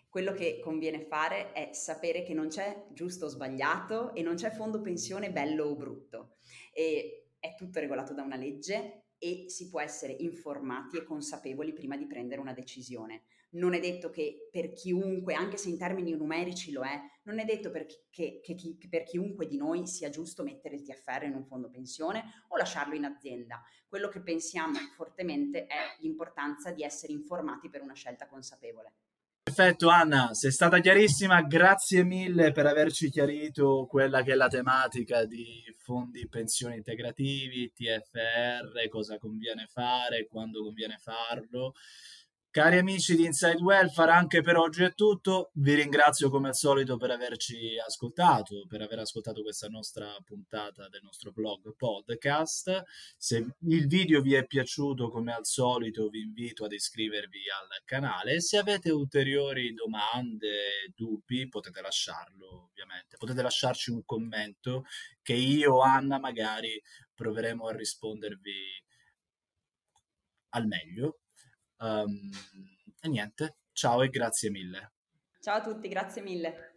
Quello 0.09 0.33
che 0.33 0.59
conviene 0.59 1.05
fare 1.05 1.53
è 1.53 1.71
sapere 1.71 2.23
che 2.23 2.33
non 2.33 2.49
c'è 2.49 2.87
giusto 2.91 3.25
o 3.25 3.29
sbagliato 3.29 4.13
e 4.13 4.21
non 4.21 4.35
c'è 4.35 4.49
fondo 4.49 4.81
pensione 4.81 5.31
bello 5.31 5.63
o 5.63 5.75
brutto. 5.77 6.39
E 6.73 7.26
è 7.39 7.55
tutto 7.55 7.79
regolato 7.79 8.13
da 8.13 8.23
una 8.23 8.35
legge 8.35 9.07
e 9.19 9.45
si 9.47 9.69
può 9.69 9.81
essere 9.81 10.15
informati 10.19 10.97
e 10.97 11.03
consapevoli 11.03 11.73
prima 11.73 11.97
di 11.97 12.05
prendere 12.05 12.39
una 12.39 12.53
decisione. 12.53 13.23
Non 13.51 13.73
è 13.73 13.79
detto 13.79 14.09
che 14.09 14.49
per 14.51 14.73
chiunque, 14.73 15.33
anche 15.33 15.57
se 15.57 15.69
in 15.69 15.77
termini 15.77 16.15
numerici 16.15 16.71
lo 16.71 16.83
è, 16.83 16.99
non 17.23 17.39
è 17.39 17.45
detto 17.45 17.71
per 17.71 17.85
che, 17.85 18.39
che, 18.41 18.55
che 18.55 18.87
per 18.89 19.03
chiunque 19.03 19.47
di 19.47 19.57
noi 19.57 19.87
sia 19.87 20.09
giusto 20.09 20.43
mettere 20.43 20.75
il 20.75 20.83
TFR 20.83 21.23
in 21.23 21.33
un 21.33 21.45
fondo 21.45 21.69
pensione 21.69 22.43
o 22.49 22.57
lasciarlo 22.57 22.93
in 22.93 23.05
azienda. 23.05 23.63
Quello 23.87 24.09
che 24.09 24.21
pensiamo 24.21 24.77
fortemente 24.95 25.65
è 25.65 25.95
l'importanza 26.01 26.71
di 26.71 26.83
essere 26.83 27.13
informati 27.13 27.69
per 27.69 27.81
una 27.81 27.93
scelta 27.93 28.27
consapevole. 28.27 28.93
Perfetto 29.47 29.87
Anna, 29.87 30.33
sei 30.33 30.51
stata 30.51 30.79
chiarissima, 30.79 31.41
grazie 31.41 32.03
mille 32.03 32.51
per 32.51 32.65
averci 32.65 33.09
chiarito 33.09 33.87
quella 33.89 34.21
che 34.21 34.33
è 34.33 34.35
la 34.35 34.49
tematica 34.49 35.23
di 35.23 35.63
fondi 35.77 36.27
pensioni 36.27 36.75
integrativi, 36.75 37.71
TFR, 37.71 38.89
cosa 38.89 39.17
conviene 39.17 39.65
fare, 39.71 40.27
quando 40.27 40.61
conviene 40.63 40.97
farlo. 40.99 41.75
Cari 42.57 42.79
amici 42.79 43.15
di 43.15 43.23
Inside 43.23 43.61
Welfare, 43.61 44.09
anche 44.09 44.41
per 44.41 44.57
oggi 44.57 44.83
è 44.83 44.95
tutto. 44.95 45.51
Vi 45.53 45.75
ringrazio 45.75 46.31
come 46.31 46.47
al 46.47 46.55
solito 46.55 46.97
per 46.97 47.11
averci 47.11 47.77
ascoltato, 47.77 48.65
per 48.67 48.81
aver 48.81 48.97
ascoltato 48.97 49.43
questa 49.43 49.67
nostra 49.67 50.07
puntata 50.25 50.89
del 50.89 51.01
nostro 51.03 51.31
blog 51.31 51.75
podcast. 51.75 52.81
Se 53.15 53.45
il 53.59 53.85
video 53.85 54.21
vi 54.21 54.33
è 54.33 54.47
piaciuto, 54.47 55.11
come 55.11 55.33
al 55.33 55.45
solito, 55.45 56.09
vi 56.09 56.21
invito 56.21 56.65
ad 56.65 56.71
iscrivervi 56.71 57.41
al 57.47 57.83
canale. 57.85 58.41
Se 58.41 58.57
avete 58.57 58.89
ulteriori 58.89 59.75
domande, 59.75 60.91
dubbi, 60.95 61.47
potete 61.49 61.79
lasciarlo, 61.79 62.69
ovviamente. 62.71 63.17
Potete 63.17 63.43
lasciarci 63.43 63.91
un 63.91 64.03
commento 64.03 64.85
che 65.21 65.33
io 65.33 65.75
o 65.75 65.81
Anna 65.81 66.17
magari 66.17 66.81
proveremo 67.13 67.67
a 67.67 67.75
rispondervi 67.75 68.83
al 70.49 70.65
meglio 70.65 71.19
Um, 71.79 72.29
e 73.01 73.07
niente, 73.07 73.57
ciao 73.73 74.03
e 74.03 74.09
grazie 74.09 74.49
mille. 74.49 74.91
Ciao 75.39 75.57
a 75.57 75.61
tutti, 75.61 75.87
grazie 75.87 76.21
mille. 76.21 76.76